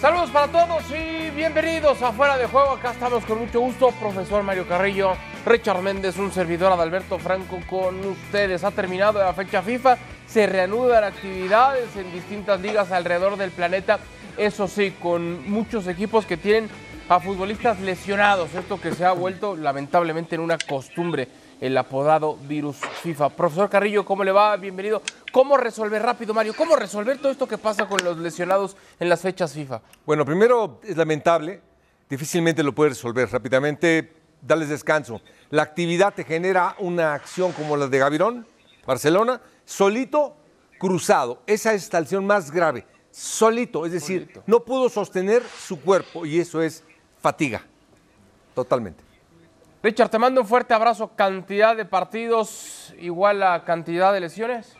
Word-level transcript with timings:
Saludos 0.00 0.28
para 0.30 0.48
todos 0.48 0.84
y 0.90 1.30
bienvenidos 1.30 2.02
a 2.02 2.12
Fuera 2.12 2.36
de 2.36 2.46
Juego. 2.46 2.72
Acá 2.72 2.90
estamos 2.90 3.24
con 3.24 3.38
mucho 3.38 3.60
gusto, 3.60 3.90
profesor 3.92 4.42
Mario 4.42 4.68
Carrillo, 4.68 5.14
Richard 5.46 5.80
Méndez, 5.80 6.18
un 6.18 6.30
servidor 6.30 6.70
Adalberto 6.70 7.18
Franco 7.18 7.58
con 7.66 8.04
ustedes. 8.04 8.62
Ha 8.62 8.72
terminado 8.72 9.18
la 9.20 9.32
fecha 9.32 9.62
FIFA, 9.62 9.96
se 10.26 10.46
reanudan 10.46 11.02
actividades 11.02 11.96
en 11.96 12.12
distintas 12.12 12.60
ligas 12.60 12.92
alrededor 12.92 13.38
del 13.38 13.50
planeta. 13.50 13.98
Eso 14.36 14.68
sí, 14.68 14.94
con 15.00 15.48
muchos 15.50 15.86
equipos 15.86 16.26
que 16.26 16.36
tienen 16.36 16.68
a 17.08 17.18
futbolistas 17.18 17.80
lesionados. 17.80 18.54
Esto 18.54 18.78
que 18.78 18.92
se 18.92 19.06
ha 19.06 19.12
vuelto 19.12 19.56
lamentablemente 19.56 20.34
en 20.34 20.42
una 20.42 20.58
costumbre 20.58 21.26
el 21.60 21.76
apodado 21.78 22.36
virus 22.36 22.76
FIFA. 23.02 23.30
Profesor 23.30 23.70
Carrillo, 23.70 24.04
¿cómo 24.04 24.24
le 24.24 24.32
va? 24.32 24.56
Bienvenido. 24.56 25.02
¿Cómo 25.32 25.56
resolver 25.56 26.02
rápido, 26.02 26.34
Mario? 26.34 26.54
¿Cómo 26.56 26.76
resolver 26.76 27.18
todo 27.18 27.30
esto 27.30 27.46
que 27.48 27.58
pasa 27.58 27.86
con 27.88 28.02
los 28.04 28.18
lesionados 28.18 28.76
en 29.00 29.08
las 29.08 29.20
fechas 29.20 29.52
FIFA? 29.52 29.80
Bueno, 30.04 30.24
primero 30.24 30.80
es 30.82 30.96
lamentable, 30.96 31.60
difícilmente 32.08 32.62
lo 32.62 32.74
puedes 32.74 32.94
resolver 32.94 33.30
rápidamente, 33.30 34.12
darles 34.42 34.68
descanso. 34.68 35.20
La 35.50 35.62
actividad 35.62 36.14
te 36.14 36.24
genera 36.24 36.76
una 36.78 37.14
acción 37.14 37.52
como 37.52 37.76
la 37.76 37.88
de 37.88 37.98
Gavirón, 37.98 38.46
Barcelona, 38.86 39.40
solito, 39.64 40.36
cruzado. 40.78 41.42
Esa 41.46 41.72
es 41.74 41.92
la 41.92 42.00
lesión 42.00 42.26
más 42.26 42.50
grave, 42.50 42.86
solito, 43.10 43.86
es 43.86 43.92
decir, 43.92 44.22
Solito. 44.22 44.42
no 44.46 44.64
pudo 44.64 44.88
sostener 44.88 45.42
su 45.42 45.80
cuerpo 45.80 46.26
y 46.26 46.38
eso 46.38 46.60
es 46.62 46.84
fatiga, 47.20 47.62
totalmente. 48.54 49.05
Richard, 49.86 50.10
te 50.10 50.18
mando 50.18 50.40
un 50.40 50.48
fuerte 50.48 50.74
abrazo. 50.74 51.14
Cantidad 51.14 51.76
de 51.76 51.84
partidos 51.84 52.92
igual 52.98 53.40
a 53.44 53.62
cantidad 53.62 54.12
de 54.12 54.18
lesiones. 54.18 54.76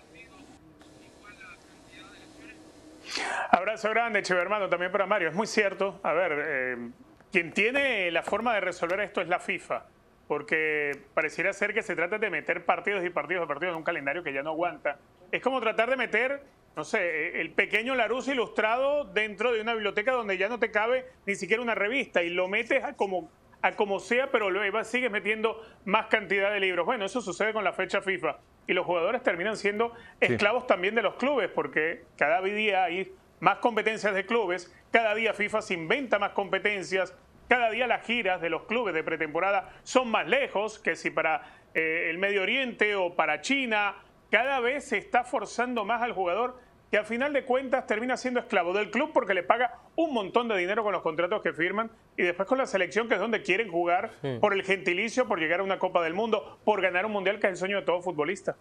Abrazo 3.53 3.89
grande, 3.91 4.25
Cheve 4.25 4.41
hermano, 4.41 4.69
también 4.69 4.91
para 4.91 5.07
Mario. 5.07 5.29
Es 5.29 5.35
muy 5.37 5.47
cierto. 5.47 6.01
A 6.03 6.13
ver, 6.13 6.33
eh, 6.45 6.91
quien 7.31 7.53
tiene 7.53 8.11
la 8.11 8.25
forma 8.25 8.53
de 8.55 8.61
resolver 8.63 8.99
esto 8.99 9.21
es 9.21 9.29
la 9.29 9.39
FIFA. 9.39 9.85
Porque 10.27 10.91
pareciera 11.15 11.53
ser 11.53 11.73
que 11.73 11.85
se 11.85 11.95
trata 11.95 12.19
de 12.19 12.29
meter 12.29 12.65
partidos 12.65 13.05
y 13.05 13.11
partidos 13.11 13.45
y 13.45 13.47
partidos 13.47 13.75
en 13.75 13.79
un 13.79 13.85
calendario 13.85 14.25
que 14.25 14.33
ya 14.33 14.43
no 14.43 14.51
aguanta. 14.51 14.99
Es 15.31 15.41
como 15.41 15.61
tratar 15.61 15.89
de 15.89 15.97
meter, 15.97 16.43
no 16.75 16.83
sé, 16.83 16.99
eh, 16.99 17.41
el 17.43 17.53
pequeño 17.53 17.95
Larus 17.95 18.27
ilustrado 18.27 19.05
dentro 19.05 19.53
de 19.53 19.61
una 19.61 19.73
biblioteca 19.75 20.11
donde 20.11 20.37
ya 20.37 20.49
no 20.49 20.59
te 20.59 20.73
cabe 20.73 21.07
ni 21.27 21.37
siquiera 21.37 21.63
una 21.63 21.77
revista 21.77 22.25
y 22.25 22.31
lo 22.31 22.49
metes 22.49 22.83
como, 22.97 23.31
a 23.67 23.73
como 23.73 23.99
sea, 23.99 24.31
pero 24.31 24.49
luego 24.49 24.83
sigues 24.85 25.11
metiendo 25.11 25.61
más 25.85 26.07
cantidad 26.07 26.53
de 26.53 26.61
libros. 26.61 26.87
Bueno, 26.87 27.05
eso 27.05 27.21
sucede 27.21 27.53
con 27.53 27.65
la 27.65 27.73
fecha 27.73 28.01
FIFA. 28.01 28.39
Y 28.69 28.73
los 28.73 28.87
jugadores 28.87 29.23
terminan 29.23 29.57
siendo 29.57 29.93
esclavos 30.21 30.67
también 30.67 30.95
de 30.95 31.03
los 31.03 31.17
clubes, 31.17 31.51
porque 31.51 32.05
cada 32.17 32.41
día 32.43 32.85
hay 32.85 33.13
más 33.41 33.59
competencias 33.59 34.15
de 34.15 34.25
clubes, 34.25 34.73
cada 34.93 35.15
día 35.15 35.35
FIFA 35.35 35.63
se 35.63 35.75
inventa 35.75 36.19
más 36.19 36.31
competencias, 36.31 37.15
cada 37.49 37.71
día 37.71 37.87
las 37.87 38.05
giras 38.05 38.41
de 38.41 38.51
los 38.51 38.65
clubes 38.65 38.95
de 38.95 39.05
pretemporada 39.05 39.73
son 39.83 40.11
más 40.11 40.27
lejos 40.27 40.79
que 40.79 40.97
si 40.97 41.11
para 41.11 41.43
eh, 41.75 42.09
el 42.11 42.19
Medio 42.19 42.43
Oriente 42.43 42.95
o 42.95 43.15
para 43.15 43.41
China. 43.41 43.97
Cada 44.31 44.59
vez 44.61 44.89
se 44.89 44.99
está 44.99 45.23
forzando 45.23 45.85
más 45.85 46.03
al 46.03 46.13
jugador 46.13 46.59
que 46.91 46.99
al 46.99 47.05
final 47.05 47.33
de 47.33 47.45
cuentas 47.45 47.87
termina 47.87 48.17
siendo 48.17 48.41
esclavo 48.41 48.73
del 48.73 48.91
club 48.91 49.11
porque 49.13 49.35
le 49.35 49.43
paga 49.43 49.75
un 49.97 50.15
montón 50.15 50.47
de 50.49 50.57
dinero 50.57 50.83
con 50.85 50.93
los 50.93 51.03
contratos 51.03 51.43
que 51.43 51.53
firman 51.53 51.91
y 52.17 52.23
después 52.23 52.49
con 52.49 52.59
la 52.59 52.67
selección 52.67 53.09
que 53.09 53.15
es 53.15 53.21
donde 53.21 53.43
quieren 53.43 53.71
jugar 53.71 54.11
Sí. 54.23 54.39
por 54.41 54.53
el 54.53 54.63
gentilicio, 54.63 55.27
por 55.27 55.41
llegar 55.41 55.61
a 55.61 55.63
una 55.65 55.79
Copa 55.79 56.03
del 56.03 56.15
Mundo, 56.15 56.59
por 56.65 56.81
ganar 56.81 57.05
un 57.07 57.13
mundial 57.13 57.41
que 57.41 57.49
es 57.49 57.53
el 57.55 57.57
sueño 57.59 57.77
de 57.79 57.83
todo 57.83 58.03
futbolista. 58.03 58.57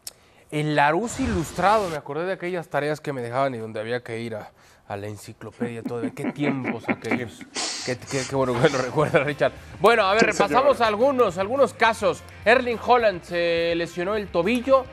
El 0.52 0.76
Larus 0.76 1.20
ilustrado, 1.20 1.90
me 1.90 1.96
acordé 1.98 2.26
de 2.26 2.34
aquellas 2.34 2.68
tareas 2.70 3.00
que 3.02 3.12
me 3.14 3.22
dejaban 3.22 3.54
y 3.56 3.58
donde 3.58 3.80
había 3.80 4.04
que 4.04 4.20
ir 4.20 4.36
a, 4.36 4.52
a 4.88 4.96
la 4.96 5.08
enciclopedia, 5.08 5.82
todo. 5.84 6.02
¿Qué 6.16 6.26
tiempos 6.34 6.88
aquellos? 6.88 7.40
Qué, 7.86 7.98
qué- 7.98 8.22
qué 8.30 8.36
bueno 8.36 8.54
que 8.62 8.70
lo 8.70 8.78
recuerda, 8.84 9.24
Richard. 9.24 9.52
Bueno, 9.80 10.04
a 10.04 10.14
ver, 10.14 10.24
repasamos 10.28 10.82
algunos, 10.82 11.38
algunos 11.40 11.74
casos. 11.74 12.24
Erling 12.46 12.78
Holland 12.84 13.22
se 13.24 13.74
lesionó 13.76 14.16
el 14.16 14.28
tobillo. 14.28 14.86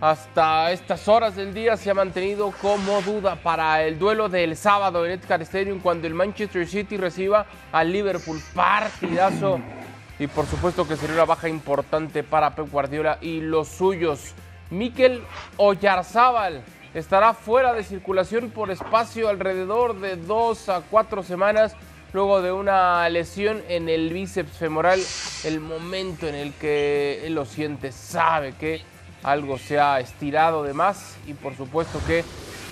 Hasta 0.00 0.70
estas 0.70 1.08
horas 1.08 1.34
del 1.34 1.52
día 1.52 1.76
se 1.76 1.90
ha 1.90 1.94
mantenido 1.94 2.52
como 2.62 3.02
duda 3.02 3.34
para 3.34 3.82
el 3.82 3.98
duelo 3.98 4.28
del 4.28 4.56
sábado 4.56 5.04
en 5.04 5.10
Etihad 5.10 5.42
Stadium 5.42 5.80
cuando 5.80 6.06
el 6.06 6.14
Manchester 6.14 6.68
City 6.68 6.96
reciba 6.96 7.46
al 7.72 7.90
Liverpool. 7.90 8.40
Partidazo. 8.54 9.58
Y 10.20 10.28
por 10.28 10.46
supuesto 10.46 10.86
que 10.86 10.96
sería 10.96 11.16
una 11.16 11.24
baja 11.24 11.48
importante 11.48 12.22
para 12.22 12.54
Pep 12.54 12.70
Guardiola 12.70 13.18
y 13.20 13.40
los 13.40 13.66
suyos. 13.66 14.34
Mikel 14.70 15.20
Oyarzábal 15.56 16.62
estará 16.94 17.34
fuera 17.34 17.72
de 17.72 17.82
circulación 17.82 18.50
por 18.50 18.70
espacio 18.70 19.28
alrededor 19.28 19.98
de 19.98 20.14
dos 20.14 20.68
a 20.68 20.80
cuatro 20.88 21.24
semanas 21.24 21.74
luego 22.12 22.40
de 22.40 22.52
una 22.52 23.08
lesión 23.08 23.62
en 23.68 23.88
el 23.88 24.12
bíceps 24.12 24.58
femoral. 24.58 25.00
El 25.42 25.58
momento 25.58 26.28
en 26.28 26.36
el 26.36 26.52
que 26.52 27.26
él 27.26 27.34
lo 27.34 27.44
siente, 27.44 27.90
sabe 27.90 28.52
que 28.52 28.80
algo 29.22 29.58
se 29.58 29.78
ha 29.78 30.00
estirado 30.00 30.62
de 30.62 30.74
más 30.74 31.16
y 31.26 31.34
por 31.34 31.56
supuesto 31.56 32.00
que 32.06 32.24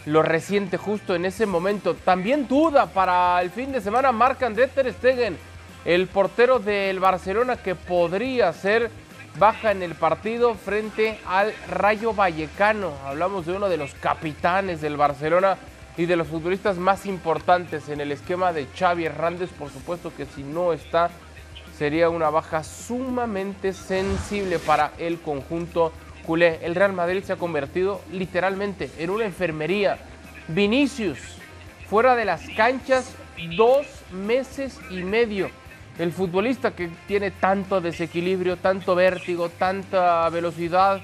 lo 0.07 0.23
resiente 0.23 0.77
justo 0.77 1.15
en 1.15 1.25
ese 1.25 1.47
momento. 1.47 1.95
También 1.95 2.47
duda 2.47 2.87
para 2.87 3.41
el 3.43 3.51
fin 3.51 3.73
de 3.73 3.81
semana 3.81 4.13
Marc-André 4.13 4.69
Ter 4.69 4.93
Stegen, 4.93 5.37
el 5.85 6.07
portero 6.07 6.59
del 6.59 7.01
Barcelona 7.01 7.57
que 7.57 7.75
podría 7.75 8.53
ser 8.53 8.91
baja 9.39 9.71
en 9.71 9.83
el 9.83 9.95
partido 9.95 10.55
frente 10.55 11.19
al 11.27 11.53
Rayo 11.69 12.15
Vallecano. 12.15 12.93
Hablamos 13.05 13.47
de 13.47 13.53
uno 13.53 13.69
de 13.69 13.77
los 13.77 13.95
capitanes 13.95 14.81
del 14.81 14.97
Barcelona 14.97 15.59
y 15.97 16.07
de 16.07 16.17
los 16.17 16.29
futbolistas 16.29 16.77
más 16.77 17.07
importantes 17.07 17.89
en 17.89 18.01
el 18.01 18.13
esquema 18.13 18.53
de 18.53 18.67
Xavi 18.67 19.07
Hernández. 19.07 19.51
Por 19.51 19.71
supuesto 19.71 20.13
que 20.17 20.27
si 20.27 20.43
no 20.43 20.73
está, 20.73 21.11
sería 21.77 22.09
una 22.09 22.31
baja 22.31 22.63
sumamente 22.65 23.73
sensible 23.73 24.59
para 24.59 24.93
el 24.99 25.21
conjunto 25.21 25.93
El 26.29 26.75
Real 26.75 26.93
Madrid 26.93 27.23
se 27.23 27.35
ha 27.35 27.37
convertido 27.37 28.01
literalmente 28.11 28.91
en 28.99 29.11
una 29.11 29.27
enfermería. 29.27 29.99
Vinicius, 30.49 31.19
fuera 31.89 32.17
de 32.17 32.25
las 32.25 32.43
canchas, 32.57 33.15
dos 33.57 33.87
meses 34.11 34.81
y 34.91 35.05
medio. 35.05 35.51
El 36.01 36.11
futbolista 36.11 36.73
que 36.73 36.91
tiene 37.07 37.31
tanto 37.31 37.81
desequilibrio, 37.81 38.57
tanto 38.57 38.97
vértigo, 38.97 39.49
tanta 39.51 40.29
velocidad 40.31 41.01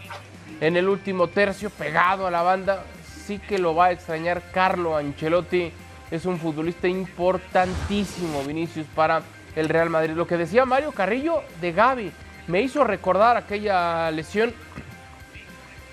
en 0.61 0.77
el 0.77 0.89
último 0.89 1.29
tercio, 1.29 1.71
pegado 1.71 2.27
a 2.27 2.31
la 2.31 2.43
banda, 2.43 2.83
sí 3.25 3.39
que 3.39 3.59
lo 3.59 3.77
va 3.77 3.87
a 3.87 3.93
extrañar 3.93 4.43
Carlo 4.53 4.97
Ancelotti. 4.97 5.73
Es 6.11 6.27
un 6.27 6.39
futbolista 6.39 6.89
importantísimo, 6.89 8.43
Vinicius, 8.43 8.87
para 8.95 9.23
el 9.55 9.69
Real 9.69 9.89
Madrid. 9.89 10.15
Lo 10.15 10.27
que 10.27 10.37
decía 10.37 10.65
Mario 10.67 10.91
Carrillo 10.91 11.43
de 11.61 11.73
Gaby 11.73 12.13
me 12.49 12.61
hizo 12.61 12.83
recordar 12.85 13.37
aquella 13.37 14.11
lesión 14.11 14.53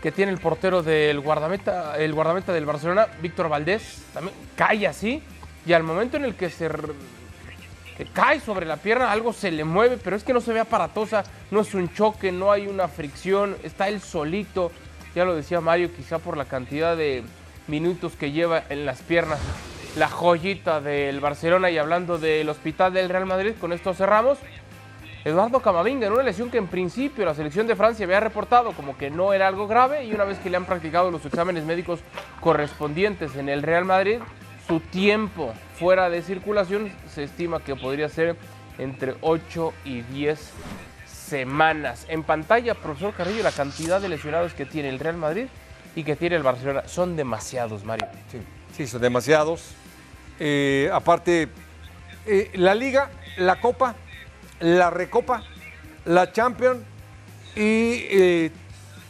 que 0.01 0.11
tiene 0.11 0.31
el 0.31 0.39
portero 0.39 0.81
del 0.81 1.19
guardameta, 1.19 1.97
el 1.97 2.13
guardameta 2.13 2.53
del 2.53 2.65
Barcelona, 2.65 3.07
Víctor 3.21 3.49
Valdés, 3.49 4.03
también 4.13 4.35
cae 4.55 4.87
así 4.87 5.21
y 5.65 5.73
al 5.73 5.83
momento 5.83 6.17
en 6.17 6.25
el 6.25 6.35
que 6.35 6.49
se 6.49 6.69
que 7.97 8.05
cae 8.05 8.39
sobre 8.39 8.65
la 8.65 8.77
pierna, 8.77 9.11
algo 9.11 9.33
se 9.33 9.51
le 9.51 9.65
mueve, 9.65 9.97
pero 10.01 10.15
es 10.15 10.23
que 10.23 10.31
no 10.31 10.39
se 10.39 10.53
ve 10.53 10.61
aparatosa, 10.61 11.25
no 11.51 11.59
es 11.59 11.73
un 11.73 11.93
choque, 11.93 12.31
no 12.31 12.49
hay 12.49 12.65
una 12.65 12.87
fricción, 12.87 13.57
está 13.61 13.89
él 13.89 13.99
solito, 13.99 14.71
ya 15.13 15.25
lo 15.25 15.35
decía 15.35 15.59
Mario, 15.59 15.93
quizá 15.93 16.17
por 16.17 16.37
la 16.37 16.45
cantidad 16.45 16.95
de 16.95 17.23
minutos 17.67 18.13
que 18.15 18.31
lleva 18.31 18.63
en 18.69 18.85
las 18.85 19.01
piernas, 19.01 19.39
la 19.97 20.07
joyita 20.07 20.79
del 20.79 21.19
Barcelona 21.19 21.71
y 21.71 21.77
hablando 21.77 22.17
del 22.17 22.47
hospital 22.47 22.93
del 22.93 23.09
Real 23.09 23.25
Madrid, 23.25 23.53
con 23.59 23.73
esto 23.73 23.93
cerramos. 23.93 24.37
Eduardo 25.25 25.59
Camavinga 25.61 26.07
en 26.07 26.13
una 26.13 26.23
lesión 26.23 26.49
que 26.49 26.57
en 26.57 26.67
principio 26.67 27.25
la 27.25 27.35
selección 27.35 27.67
de 27.67 27.75
Francia 27.75 28.05
había 28.05 28.21
reportado 28.21 28.71
como 28.71 28.97
que 28.97 29.09
no 29.09 29.33
era 29.33 29.47
algo 29.47 29.67
grave 29.67 30.05
y 30.05 30.13
una 30.13 30.23
vez 30.23 30.39
que 30.39 30.49
le 30.49 30.55
han 30.55 30.65
practicado 30.65 31.11
los 31.11 31.25
exámenes 31.25 31.65
médicos 31.65 31.99
correspondientes 32.39 33.35
en 33.35 33.49
el 33.49 33.61
Real 33.61 33.83
Madrid, 33.83 34.19
su 34.65 34.79
tiempo 34.79 35.53
fuera 35.77 36.09
de 36.09 36.21
circulación 36.21 36.91
se 37.13 37.23
estima 37.23 37.59
que 37.59 37.75
podría 37.75 38.07
ser 38.07 38.37
entre 38.77 39.15
8 39.19 39.73
y 39.83 40.01
10 40.03 40.39
semanas. 41.05 42.05
En 42.07 42.23
pantalla, 42.23 42.73
profesor 42.73 43.13
Carrillo, 43.13 43.43
la 43.43 43.51
cantidad 43.51 43.99
de 43.99 44.07
lesionados 44.07 44.53
que 44.53 44.65
tiene 44.65 44.87
el 44.87 44.99
Real 44.99 45.17
Madrid 45.17 45.47
y 45.95 46.03
que 46.03 46.15
tiene 46.15 46.37
el 46.37 46.43
Barcelona 46.43 46.83
son 46.87 47.17
demasiados, 47.17 47.83
Mario. 47.83 48.07
Sí, 48.31 48.39
sí, 48.75 48.87
son 48.87 49.01
demasiados. 49.01 49.73
Eh, 50.39 50.89
aparte, 50.93 51.49
eh, 52.25 52.51
la 52.53 52.73
Liga, 52.73 53.09
la 53.37 53.59
Copa, 53.59 53.95
la 54.59 54.89
Recopa, 54.89 55.43
la 56.05 56.31
Champions 56.31 56.79
y 57.55 58.05
eh, 58.09 58.51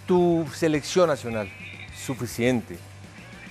tu 0.05 0.45
selección 0.53 1.07
nacional. 1.07 1.49
Suficiente. 1.95 2.77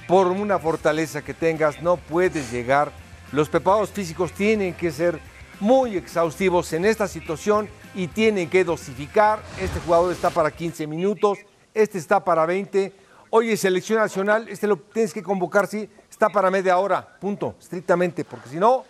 Por 0.07 0.29
una 0.29 0.59
fortaleza 0.59 1.23
que 1.23 1.35
tengas, 1.35 1.83
no 1.83 1.97
puedes 1.97 2.51
llegar. 2.51 2.93
Los 3.31 3.49
preparados 3.49 3.91
físicos 3.91 4.33
tienen 4.33 4.75
que 4.75 4.91
ser 4.91 5.21
muy 5.61 5.97
exhaustivos 5.97 6.73
en 6.73 6.85
esta 6.85 7.07
situación 7.09 7.69
y 7.95 8.07
tienen 8.07 8.49
que 8.49 8.65
dosificar. 8.65 9.41
Este 9.61 9.81
jugador 9.81 10.13
está 10.13 10.31
para 10.31 10.51
15 10.51 10.87
minutos, 10.87 11.39
este 11.75 11.99
está 11.99 12.25
para 12.25 12.47
20. 12.47 12.93
Oye, 13.31 13.57
selección 13.57 13.99
nacional, 13.99 14.49
este 14.49 14.67
lo 14.67 14.77
tienes 14.77 15.13
que 15.13 15.23
convocar, 15.23 15.67
sí, 15.67 15.89
está 16.11 16.31
para 16.31 16.51
media 16.51 16.79
hora, 16.79 17.07
punto, 17.21 17.57
estrictamente, 17.61 18.25
porque 18.25 18.49
si 18.49 18.57
no, 18.57 18.85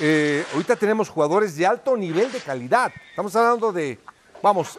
eh, 0.00 0.44
ahorita 0.52 0.76
tenemos 0.76 1.08
jugadores 1.08 1.56
de 1.56 1.66
alto 1.66 1.96
nivel 1.96 2.30
de 2.30 2.40
calidad. 2.40 2.92
Estamos 3.10 3.34
hablando 3.34 3.72
de, 3.72 3.98
vamos, 4.42 4.78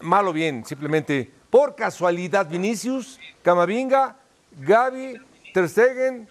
mal 0.00 0.28
o 0.28 0.32
bien, 0.32 0.64
simplemente 0.64 1.30
por 1.50 1.74
casualidad, 1.74 2.48
Vinicius, 2.48 3.18
Camavinga, 3.42 4.16
Gaby, 4.58 5.20
Ter 5.52 5.68
Stegen, 5.68 6.28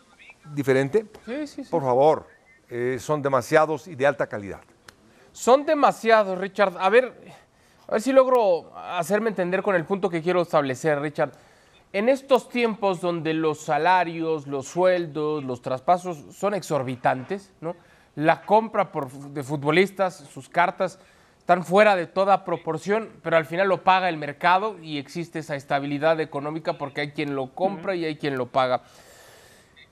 diferente. 0.54 1.06
Sí, 1.26 1.48
sí, 1.48 1.64
sí. 1.64 1.70
Por 1.70 1.84
favor, 1.84 2.28
eh, 2.70 2.98
son 3.00 3.22
demasiados 3.22 3.88
y 3.88 3.96
de 3.96 4.08
alta 4.08 4.28
calidad. 4.28 4.62
Son 5.32 5.66
demasiados, 5.66 6.38
Richard. 6.38 6.76
A 6.80 6.90
ver, 6.90 7.14
a 7.88 7.92
ver 7.92 8.02
si 8.02 8.12
logro 8.12 8.72
hacerme 8.76 9.30
entender 9.30 9.62
con 9.62 9.76
el 9.76 9.86
punto 9.86 10.10
que 10.10 10.22
quiero 10.22 10.42
establecer, 10.42 11.00
Richard. 11.00 11.32
En 11.94 12.08
estos 12.08 12.50
tiempos 12.50 13.02
donde 13.02 13.34
los 13.34 13.60
salarios, 13.60 14.48
los 14.48 14.68
sueldos, 14.68 15.44
los 15.44 15.62
traspasos 15.62 16.36
son 16.36 16.54
exorbitantes, 16.54 17.52
¿no? 17.62 17.76
La 18.16 18.42
compra 18.42 18.90
de 19.30 19.44
futbolistas, 19.44 20.16
sus 20.16 20.50
cartas 20.50 21.00
están 21.38 21.64
fuera 21.64 21.96
de 21.96 22.08
toda 22.08 22.46
proporción, 22.46 23.10
pero 23.24 23.38
al 23.38 23.46
final 23.46 23.68
lo 23.68 23.84
paga 23.84 24.10
el 24.10 24.18
mercado 24.18 24.78
y 24.80 24.98
existe 24.98 25.40
esa 25.40 25.56
estabilidad 25.56 26.20
económica 26.20 26.78
porque 26.78 27.02
hay 27.02 27.12
quien 27.12 27.36
lo 27.36 27.56
compra 27.56 27.96
y 27.96 28.06
hay 28.06 28.18
quien 28.18 28.38
lo 28.38 28.48
paga. 28.48 28.84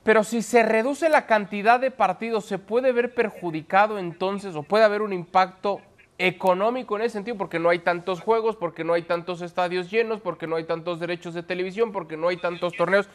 Pero 0.02 0.24
si 0.24 0.42
se 0.42 0.62
reduce 0.62 1.08
la 1.08 1.26
cantidad 1.26 1.80
de 1.80 1.90
partidos, 1.90 2.46
¿se 2.46 2.58
puede 2.58 2.92
ver 2.92 3.14
perjudicado 3.14 3.98
entonces 3.98 4.54
o 4.54 4.62
puede 4.62 4.84
haber 4.84 5.02
un 5.02 5.12
impacto 5.12 5.80
económico 6.18 6.96
en 6.96 7.02
ese 7.02 7.14
sentido? 7.14 7.36
Porque 7.36 7.58
no 7.58 7.68
hay 7.68 7.80
tantos 7.80 8.20
juegos, 8.20 8.56
porque 8.56 8.84
no 8.84 8.94
hay 8.94 9.02
tantos 9.02 9.42
estadios 9.42 9.90
llenos, 9.90 10.20
porque 10.20 10.46
no 10.46 10.56
hay 10.56 10.64
tantos 10.64 11.00
derechos 11.00 11.34
de 11.34 11.42
televisión, 11.42 11.92
porque 11.92 12.16
no 12.16 12.28
hay 12.28 12.36
tantos 12.36 12.74
torneos. 12.74 13.08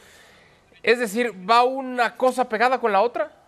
Es 0.84 1.00
decir, 1.00 1.34
¿va 1.50 1.63
una 1.63 2.16
cosa 2.18 2.50
pegada 2.50 2.80
con 2.80 2.92
la 2.92 3.02
otra? 3.02 3.44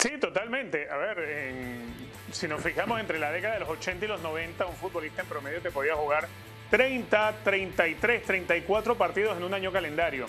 Sí, 0.00 0.16
totalmente. 0.18 0.88
A 0.90 0.96
ver, 0.96 1.18
en- 1.18 1.94
si 2.32 2.48
nos 2.48 2.62
fijamos 2.62 3.00
entre 3.00 3.18
la 3.18 3.30
década 3.32 3.54
de 3.54 3.60
los 3.60 3.68
80 3.68 4.04
y 4.04 4.08
los 4.08 4.20
90, 4.22 4.66
un 4.66 4.76
futbolista 4.76 5.22
en 5.22 5.28
promedio 5.28 5.60
te 5.60 5.70
podía 5.70 5.94
jugar 5.94 6.26
30, 6.70 7.34
33, 7.44 8.22
34 8.22 8.94
partidos 8.96 9.36
en 9.36 9.44
un 9.44 9.52
año 9.52 9.72
calendario. 9.72 10.26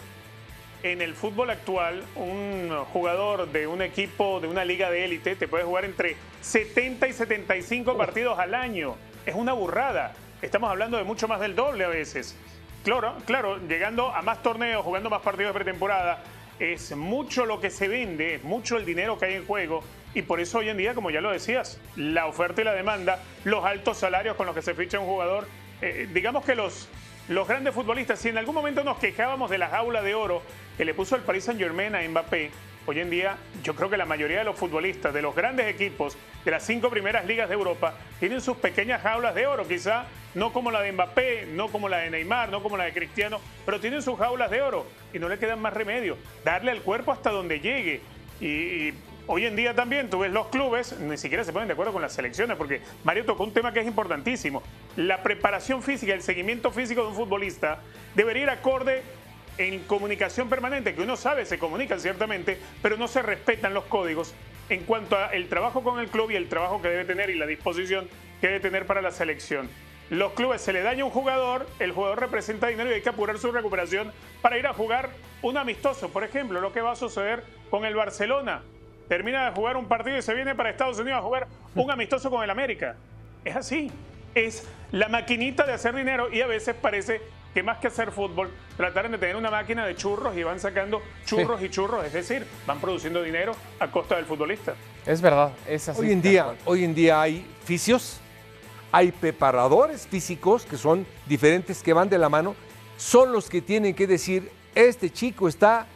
En 0.84 1.02
el 1.02 1.14
fútbol 1.14 1.52
actual, 1.52 2.04
un 2.16 2.76
jugador 2.92 3.48
de 3.52 3.68
un 3.68 3.84
equipo, 3.84 4.40
de 4.40 4.48
una 4.48 4.66
liga 4.66 4.90
de 4.90 5.06
élite, 5.06 5.36
te 5.36 5.48
puede 5.48 5.64
jugar 5.64 5.86
entre 5.86 6.16
70 6.42 7.08
y 7.08 7.14
75 7.14 7.96
partidos 7.96 8.40
al 8.40 8.56
año. 8.56 8.96
Es 9.26 9.36
una 9.36 9.54
burrada. 9.54 10.14
Estamos 10.42 10.72
hablando 10.72 10.98
de 10.98 11.04
mucho 11.04 11.28
más 11.28 11.40
del 11.40 11.56
doble 11.56 11.86
a 11.86 11.88
veces. 11.90 12.36
Claro, 12.84 13.16
claro, 13.28 13.60
llegando 13.68 14.10
a 14.10 14.24
más 14.24 14.42
torneos, 14.42 14.84
jugando 14.84 15.12
más 15.12 15.22
partidos 15.22 15.54
de 15.54 15.60
pretemporada, 15.60 16.24
es 16.62 16.96
mucho 16.96 17.48
lo 17.48 17.60
que 17.60 17.72
se 17.72 17.88
vende, 17.88 18.36
es 18.36 18.44
mucho 18.44 18.78
el 18.78 18.86
dinero 18.86 19.18
que 19.18 19.25
hay 19.25 19.34
en 19.34 19.46
juego. 19.46 19.84
Y 20.13 20.22
por 20.22 20.40
eso 20.40 20.60
hoy 20.60 20.69
en 20.69 20.78
día, 20.78 20.94
como 20.94 21.10
ya 21.10 21.19
lo 21.19 21.31
decías, 21.31 21.80
la 21.96 22.28
oferta 22.28 22.62
y 22.62 22.63
la 22.66 22.74
demanda, 22.74 23.19
los 23.46 23.66
altos 23.66 23.98
salarios 23.98 24.36
con 24.36 24.46
los 24.46 24.54
que 24.54 24.62
se 24.62 24.75
ficha 24.75 25.00
un 25.00 25.08
jugador, 25.08 25.48
eh, 25.81 26.08
digamos 26.13 26.46
que 26.46 26.54
los, 26.54 26.88
los 27.30 27.48
grandes 27.48 27.74
futbolistas, 27.74 28.19
si 28.19 28.30
en 28.30 28.38
algún 28.38 28.54
momento 28.54 28.84
nos 28.84 29.00
quejábamos 29.00 29.50
de 29.50 29.58
la 29.58 29.69
jaula 29.69 30.04
de 30.04 30.13
oro 30.13 30.44
que 30.78 30.86
le 30.86 30.94
puso 30.94 31.16
el 31.16 31.24
Paris 31.24 31.46
Saint 31.46 31.60
Germain 31.60 31.96
a 31.96 32.08
Mbappé, 32.08 32.52
hoy 32.86 33.00
en 33.00 33.10
día 33.10 33.38
yo 33.63 33.75
creo 33.75 33.89
que 33.89 33.98
la 33.98 34.06
mayoría 34.06 34.39
de 34.39 34.44
los 34.44 34.57
futbolistas 34.57 35.13
de 35.13 35.22
los 35.22 35.36
grandes 35.36 35.68
equipos 35.68 36.18
de 36.44 36.51
las 36.51 36.63
cinco 36.63 36.89
primeras 36.89 37.25
ligas 37.25 37.50
de 37.50 37.56
Europa 37.56 37.94
tienen 38.19 38.42
sus 38.42 38.57
pequeñas 38.57 39.01
jaulas 39.01 39.36
de 39.36 39.48
oro, 39.48 39.68
quizá 39.68 40.06
no 40.33 40.54
como 40.54 40.72
la 40.72 40.81
de 40.81 40.92
Mbappé, 40.92 41.48
no 41.54 41.68
como 41.68 41.89
la 41.89 41.98
de 41.98 42.10
Neymar, 42.10 42.50
no 42.50 42.63
como 42.63 42.78
la 42.78 42.86
de 42.86 42.94
Cristiano, 42.94 43.39
pero 43.66 43.80
tienen 43.80 44.01
sus 44.01 44.18
jaulas 44.18 44.50
de 44.50 44.62
oro 44.62 44.86
y 45.13 45.19
no 45.19 45.30
le 45.30 45.38
quedan 45.38 45.62
más 45.62 45.74
remedio, 45.74 46.18
darle 46.44 46.72
al 46.72 46.81
cuerpo 46.81 47.12
hasta 47.12 47.30
donde 47.31 47.60
llegue. 47.60 48.01
Y, 48.39 48.94
hoy 49.27 49.45
en 49.45 49.56
día 49.56 49.75
también 49.75 50.10
tú 50.10 50.19
ves 50.19 50.31
los 50.31 50.48
clubes, 50.48 51.00
ni 51.00 51.18
siquiera 51.18 51.44
se 51.44 51.54
ponen 51.54 51.68
de 51.68 51.74
acuerdo 51.74 51.94
con 51.94 52.01
las 52.01 52.13
selecciones, 52.13 52.57
porque 52.57 52.81
Mario 53.04 53.24
tocó 53.24 53.44
un 53.44 53.54
tema 53.54 53.72
que 53.72 53.80
es 53.80 53.88
importantísimo. 53.88 54.63
La 54.98 55.24
preparación 55.24 55.84
física, 55.84 56.13
el 56.13 56.22
seguimiento 56.22 56.72
físico 56.72 57.04
de 57.04 57.10
un 57.10 57.16
futbolista 57.16 57.80
debería 58.16 58.44
ir 58.44 58.50
acorde 58.50 59.04
en 59.62 59.80
comunicación 59.84 60.50
permanente, 60.50 60.96
que 60.96 61.02
uno 61.02 61.16
sabe, 61.16 61.46
se 61.46 61.60
comunican 61.60 62.00
ciertamente, 62.00 62.58
pero 62.81 62.98
no 62.98 63.08
se 63.08 63.22
respetan 63.22 63.74
los 63.74 63.86
códigos 63.86 64.34
en 64.69 64.84
cuanto 64.84 65.18
al 65.18 65.48
trabajo 65.48 65.84
con 65.84 66.00
el 66.00 66.08
club 66.08 66.31
y 66.31 66.36
el 66.36 66.50
trabajo 66.50 66.81
que 66.81 66.88
debe 66.88 67.06
tener 67.06 67.30
y 67.30 67.36
la 67.36 67.46
disposición 67.46 68.08
que 68.40 68.48
debe 68.48 68.60
tener 68.60 68.86
para 68.86 69.02
la 69.02 69.12
selección. 69.12 69.69
Los 70.10 70.34
clubes 70.34 70.62
se 70.62 70.74
le 70.74 70.81
daña 70.81 71.06
un 71.06 71.12
jugador, 71.12 71.68
el 71.80 71.92
jugador 71.92 72.19
representa 72.19 72.68
dinero 72.68 72.90
y 72.90 72.96
hay 72.96 73.02
que 73.02 73.10
apurar 73.10 73.38
su 73.38 73.52
recuperación 73.52 74.12
para 74.42 74.58
ir 74.58 74.68
a 74.68 74.74
jugar 74.74 75.10
un 75.42 75.58
amistoso. 75.58 76.10
Por 76.10 76.24
ejemplo, 76.24 76.60
lo 76.60 76.74
que 76.74 76.81
va 76.81 76.92
a 76.92 76.96
suceder 76.96 77.44
con 77.69 77.86
el 77.86 77.96
Barcelona. 77.96 78.62
Termina 79.08 79.46
de 79.46 79.52
jugar 79.52 79.78
un 79.78 79.88
partido 79.88 80.18
y 80.18 80.22
se 80.22 80.34
viene 80.34 80.56
para 80.56 80.69
Estados 80.69 81.00
Unidos 81.00 81.19
a 81.19 81.22
jugar 81.22 81.48
un 81.75 81.92
amistoso 81.92 82.30
con 82.30 82.44
el 82.44 82.50
América. 82.50 82.96
Es 83.46 83.56
así. 83.56 83.92
Es 84.36 84.68
la 84.92 85.10
maquinita 85.10 85.66
de 85.66 85.74
hacer 85.74 85.96
dinero 85.96 86.31
y 86.31 86.42
a 86.42 86.48
veces 86.48 86.75
parece 86.75 87.22
que 87.53 87.63
más 87.63 87.80
que 87.80 87.88
hacer 87.88 88.12
fútbol, 88.12 88.50
trataron 88.77 89.12
de 89.12 89.18
tener 89.18 89.36
una 89.36 89.51
máquina 89.51 89.86
de 89.86 89.95
churros 89.95 90.36
y 90.36 90.44
van 90.44 90.59
sacando 90.59 91.01
churros 91.25 91.62
y 91.62 91.69
churros, 91.69 92.06
es 92.06 92.13
decir, 92.13 92.45
van 92.65 92.80
produciendo 92.80 93.21
dinero 93.21 93.53
a 93.80 93.92
costa 93.92 94.15
del 94.15 94.25
futbolista. 94.25 94.74
Es 95.06 95.21
verdad, 95.21 95.51
es 95.68 95.89
así. 95.89 96.01
Hoy 96.01 96.12
en 96.12 96.21
día, 96.21 96.44
cual. 96.45 96.57
hoy 96.65 96.83
en 96.83 96.95
día 96.95 97.21
hay 97.21 97.45
fisios, 97.63 98.19
hay 98.92 99.12
preparadores 99.12 100.07
físicos 100.07 100.65
que 100.65 100.77
son 100.77 101.06
diferentes, 101.27 101.81
que 101.81 101.94
van 101.94 102.09
de 102.09 102.18
la 102.18 102.30
mano, 102.30 102.56
son 102.98 103.31
los 103.31 103.50
que 103.50 103.62
tienen 103.62 103.95
que 103.95 104.07
decir, 104.07 104.51
este 104.75 105.09
chico 105.09 105.48
está 105.48 105.88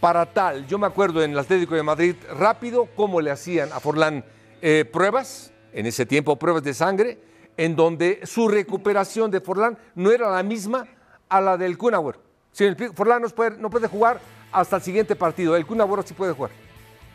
para 0.00 0.26
tal. 0.26 0.66
Yo 0.66 0.78
me 0.78 0.86
acuerdo 0.86 1.22
en 1.22 1.32
el 1.32 1.38
Atlético 1.38 1.74
de 1.74 1.82
Madrid, 1.82 2.16
rápido, 2.36 2.88
cómo 2.96 3.20
le 3.20 3.30
hacían 3.30 3.72
a 3.72 3.80
Forlán 3.80 4.24
eh, 4.60 4.84
pruebas, 4.90 5.52
en 5.72 5.86
ese 5.86 6.06
tiempo 6.06 6.38
pruebas 6.38 6.62
de 6.62 6.74
sangre, 6.74 7.18
en 7.56 7.76
donde 7.76 8.20
su 8.24 8.48
recuperación 8.48 9.30
de 9.30 9.40
Forlán 9.40 9.78
no 9.94 10.10
era 10.10 10.30
la 10.30 10.42
misma 10.42 10.86
a 11.34 11.40
la 11.40 11.56
del 11.56 11.76
Kun 11.76 11.94
Agüero. 11.94 12.20
Si 12.52 12.64
el 12.64 12.76
Forlán 12.94 13.22
no 13.22 13.28
puede, 13.28 13.56
no 13.58 13.68
puede 13.68 13.88
jugar 13.88 14.20
hasta 14.52 14.76
el 14.76 14.82
siguiente 14.82 15.16
partido, 15.16 15.56
el 15.56 15.66
Kun 15.66 15.80
Agüero 15.80 16.04
sí 16.04 16.14
puede 16.14 16.32
jugar. 16.32 16.52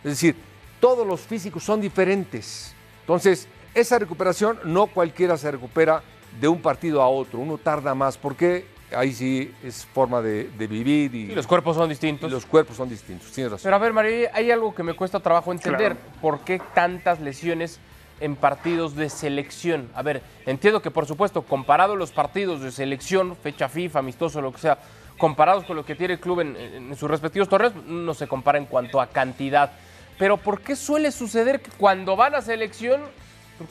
Es 0.04 0.12
decir, 0.12 0.36
todos 0.82 1.08
los 1.08 1.22
físicos 1.22 1.64
son 1.64 1.80
diferentes. 1.80 2.76
Entonces, 3.02 3.48
esa 3.74 3.98
recuperación 3.98 4.60
no 4.66 4.88
cualquiera 4.88 5.38
se 5.38 5.50
recupera 5.50 6.04
de 6.40 6.50
un 6.50 6.62
partido 6.62 7.02
a 7.02 7.08
otro. 7.08 7.40
Uno 7.40 7.58
tarda 7.58 7.96
más 7.96 8.18
porque 8.18 8.66
ahí 8.94 9.14
sí 9.14 9.54
es 9.64 9.86
forma 9.86 10.22
de, 10.22 10.50
de 10.50 10.68
vivir 10.68 11.16
y, 11.16 11.32
Y 11.32 11.36
los 11.36 11.48
cuerpos 11.48 11.78
son 11.78 11.86
y 11.86 11.90
distintos. 11.90 12.30
los 12.30 12.46
cuerpos 12.46 12.76
son 12.76 12.90
distintos. 12.90 13.32
Tienes 13.32 13.54
razón. 13.54 13.64
Pero 13.64 13.76
a 13.78 13.80
ver, 13.80 13.94
María, 13.94 14.32
hay 14.34 14.52
algo 14.52 14.76
que 14.76 14.84
me 14.84 14.94
cuesta 14.96 15.22
trabajo 15.22 15.54
entender. 15.54 15.96
Claro. 15.96 16.20
¿Por 16.22 16.40
qué 16.42 16.62
tantas 16.74 17.22
lesiones 17.22 17.80
en 18.20 18.36
partidos 18.36 18.96
de 18.96 19.10
selección? 19.10 19.90
A 19.96 20.02
ver, 20.02 20.22
entiendo 20.46 20.82
que 20.82 20.92
por 20.92 21.06
supuesto, 21.06 21.42
comparado 21.42 21.96
los 21.96 22.12
partidos 22.12 22.62
de 22.62 22.72
selección, 22.72 23.36
fecha 23.36 23.70
FIFA, 23.70 24.00
amistoso, 24.00 24.42
lo 24.42 24.52
que 24.52 24.60
sea, 24.60 24.78
comparados 25.18 25.66
con 25.66 25.76
lo 25.76 25.86
que 25.86 25.96
tiene 25.96 26.16
el 26.16 26.20
club 26.20 26.40
en, 26.40 26.56
en 26.56 26.96
sus 26.96 27.10
respectivos 27.10 27.50
torneos, 27.50 27.76
no 27.86 28.14
se 28.14 28.28
compara 28.28 28.58
en 28.58 28.66
cuanto 28.66 29.02
a 29.02 29.08
cantidad. 29.08 29.72
Pero 30.18 30.38
¿por 30.38 30.62
qué 30.62 30.76
suele 30.76 31.12
suceder 31.12 31.62
que 31.62 31.72
cuando 31.72 32.16
van 32.16 32.36
a 32.36 32.42
selección, 32.42 33.02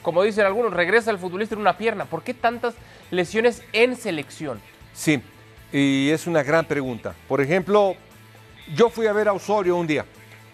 como 0.02 0.22
dicen 0.22 0.46
algunos, 0.46 0.72
regresa 0.72 1.10
el 1.10 1.18
futbolista 1.18 1.54
en 1.54 1.60
una 1.60 1.76
pierna? 1.76 2.06
¿Por 2.06 2.22
qué 2.22 2.34
tantas 2.34 2.74
lesiones 3.10 3.62
en 3.72 3.96
selección? 3.96 4.60
Sí, 4.94 5.22
y 5.72 6.08
es 6.10 6.26
una 6.26 6.42
gran 6.42 6.64
pregunta. 6.64 7.14
Por 7.28 7.40
ejemplo, 7.40 7.94
yo 8.74 8.90
fui 8.90 9.06
a 9.06 9.12
ver 9.12 9.28
a 9.28 9.32
Osorio 9.32 9.76
un 9.76 9.86
día 9.86 10.04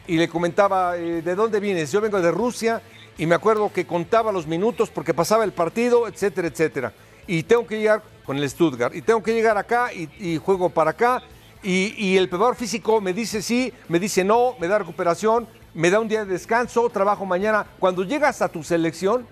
y 0.06 0.16
le 0.16 0.28
comentaba, 0.28 0.96
eh, 0.96 1.22
¿de 1.22 1.34
dónde 1.34 1.60
vienes? 1.60 1.90
Yo 1.92 2.00
vengo 2.00 2.20
de 2.20 2.30
Rusia 2.30 2.82
y 3.18 3.26
me 3.26 3.34
acuerdo 3.34 3.72
que 3.72 3.86
contaba 3.86 4.32
los 4.32 4.46
minutos 4.46 4.90
porque 4.90 5.14
pasaba 5.14 5.44
el 5.44 5.52
partido, 5.52 6.08
etcétera, 6.08 6.48
etcétera. 6.48 6.92
Y 7.26 7.42
tengo 7.44 7.66
que 7.66 7.78
llegar 7.78 8.02
con 8.24 8.36
el 8.36 8.48
Stuttgart 8.48 8.94
y 8.94 9.02
tengo 9.02 9.22
que 9.22 9.32
llegar 9.32 9.56
acá 9.56 9.90
y, 9.92 10.38
juego 10.38 10.70
para 10.70 10.90
acá. 10.90 11.22
Y, 11.62 11.94
y 11.96 12.16
el 12.18 12.28
preparador 12.28 12.56
físico 12.56 13.00
me 13.00 13.12
dice 13.12 13.40
sí, 13.40 13.72
me 13.88 13.98
dice 13.98 14.22
no, 14.24 14.54
me 14.60 14.68
da 14.68 14.78
recuperación, 14.78 15.46
me 15.72 15.90
da 15.90 16.00
un 16.00 16.08
día 16.08 16.24
de 16.24 16.32
descanso, 16.32 16.88
trabajo 16.90 17.24
mañana. 17.24 17.66
Cuando 17.78 18.04
llegas 18.04 18.42
a 18.42 18.48
tu 18.48 18.62
selección, 18.62 19.26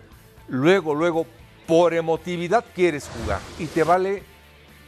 luego, 0.48 0.94
luego, 0.94 1.26
por 1.66 1.94
emotividad 1.94 2.64
quieres 2.74 3.08
jugar 3.08 3.40
y 3.58 3.66
te 3.66 3.84
vale 3.84 4.22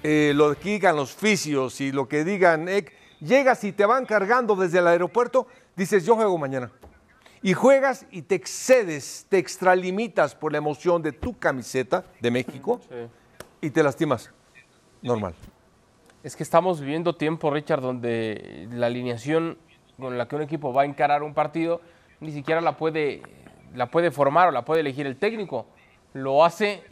eh, 0.03 0.33
lo 0.35 0.55
que 0.55 0.71
digan 0.71 0.97
los 0.97 1.13
fisios 1.13 1.81
y 1.81 1.93
lo 1.93 2.09
que 2.09 2.25
digan, 2.25 2.69
eh, 2.69 2.85
llegas 3.21 3.65
y 3.65 3.73
te 3.73 3.87
van 3.87 4.05
cargando 4.05 4.57
desde 4.57 4.79
el 4.79 4.87
aeropuerto, 4.87 5.47
dices, 5.77 6.05
yo 6.05 6.17
juego 6.17 6.37
mañana. 6.37 6.71
Y 7.45 7.53
juegas 7.53 8.07
y 8.11 8.23
te 8.23 8.37
excedes, 8.37 9.27
te 9.29 9.37
extralimitas 9.37 10.35
por 10.35 10.51
la 10.51 10.57
emoción 10.57 11.03
de 11.03 11.13
tu 11.13 11.39
camiseta 11.39 12.03
de 12.19 12.31
México 12.31 12.81
y 13.61 13.69
te 13.69 13.83
lastimas. 13.83 14.31
Normal. 15.03 15.35
Es 16.23 16.37
que 16.37 16.43
estamos 16.43 16.81
viviendo 16.81 17.17
tiempo, 17.17 17.51
Richard, 17.51 17.83
donde 17.83 18.67
la 18.73 18.87
alineación 18.87 19.59
con 20.01 20.17
la 20.17 20.27
que 20.27 20.37
un 20.37 20.41
equipo 20.41 20.73
va 20.73 20.83
a 20.83 20.85
encarar 20.87 21.23
un 21.23 21.35
partido 21.35 21.83
ni 22.21 22.33
siquiera 22.33 22.63
la 22.63 22.79
puede, 22.79 23.21
la 23.75 23.91
puede 23.91 24.11
formar 24.11 24.49
o 24.49 24.51
la 24.51 24.65
puede 24.65 24.81
elegir 24.81 25.07
el 25.07 25.19
técnico. 25.19 25.67
Lo 26.15 26.47
hace 26.47 26.83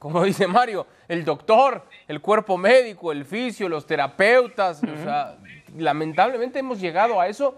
como 0.00 0.22
dice 0.24 0.48
Mario, 0.48 0.88
el 1.06 1.24
doctor, 1.24 1.84
el 2.08 2.20
cuerpo 2.20 2.58
médico, 2.58 3.12
el 3.12 3.24
fisio, 3.24 3.68
los 3.68 3.86
terapeutas. 3.86 4.82
O 4.82 5.02
sea, 5.04 5.38
lamentablemente 5.78 6.58
hemos 6.58 6.80
llegado 6.80 7.20
a 7.20 7.28
eso, 7.28 7.56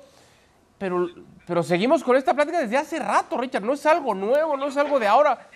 pero, 0.79 1.09
pero 1.47 1.63
seguimos 1.63 2.05
con 2.05 2.17
esta 2.17 2.35
plática 2.35 2.61
desde 2.61 2.77
hace 2.77 2.99
rato, 2.99 3.39
Richard. 3.39 3.63
No 3.63 3.73
es 3.73 3.87
algo 3.87 4.15
nuevo, 4.15 4.57
no 4.57 4.67
es 4.67 4.77
algo 4.77 4.99
de 4.99 5.07
ahora, 5.07 5.49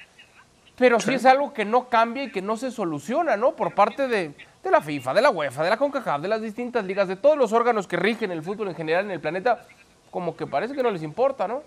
pero 0.77 0.99
sí 1.01 1.15
es 1.15 1.27
algo 1.27 1.53
que 1.53 1.65
no 1.65 1.89
cambia 1.89 2.25
y 2.25 2.33
que 2.33 2.43
no 2.43 2.57
se 2.57 2.71
soluciona, 2.71 3.37
¿no? 3.37 3.55
Por 3.55 3.75
parte 3.75 4.09
de, 4.09 4.35
de 4.63 4.71
la 4.71 4.81
FIFA, 4.81 5.15
de 5.15 5.23
la 5.23 5.31
UEFA, 5.31 5.63
de 5.63 5.71
la 5.71 5.77
CONCACAF, 5.77 6.23
de 6.23 6.29
las 6.29 6.43
distintas 6.43 6.85
ligas, 6.85 7.09
de 7.09 7.17
todos 7.17 7.37
los 7.37 7.53
órganos 7.53 7.87
que 7.87 7.97
rigen 7.97 8.31
el 8.31 8.43
fútbol 8.43 8.69
en 8.69 8.75
general 8.75 9.05
en 9.05 9.11
el 9.11 9.21
planeta, 9.21 9.67
como 10.11 10.37
que 10.37 10.47
parece 10.47 10.75
que 10.75 10.83
no 10.83 10.91
les 10.91 11.03
importa, 11.03 11.47
¿no? 11.47 11.63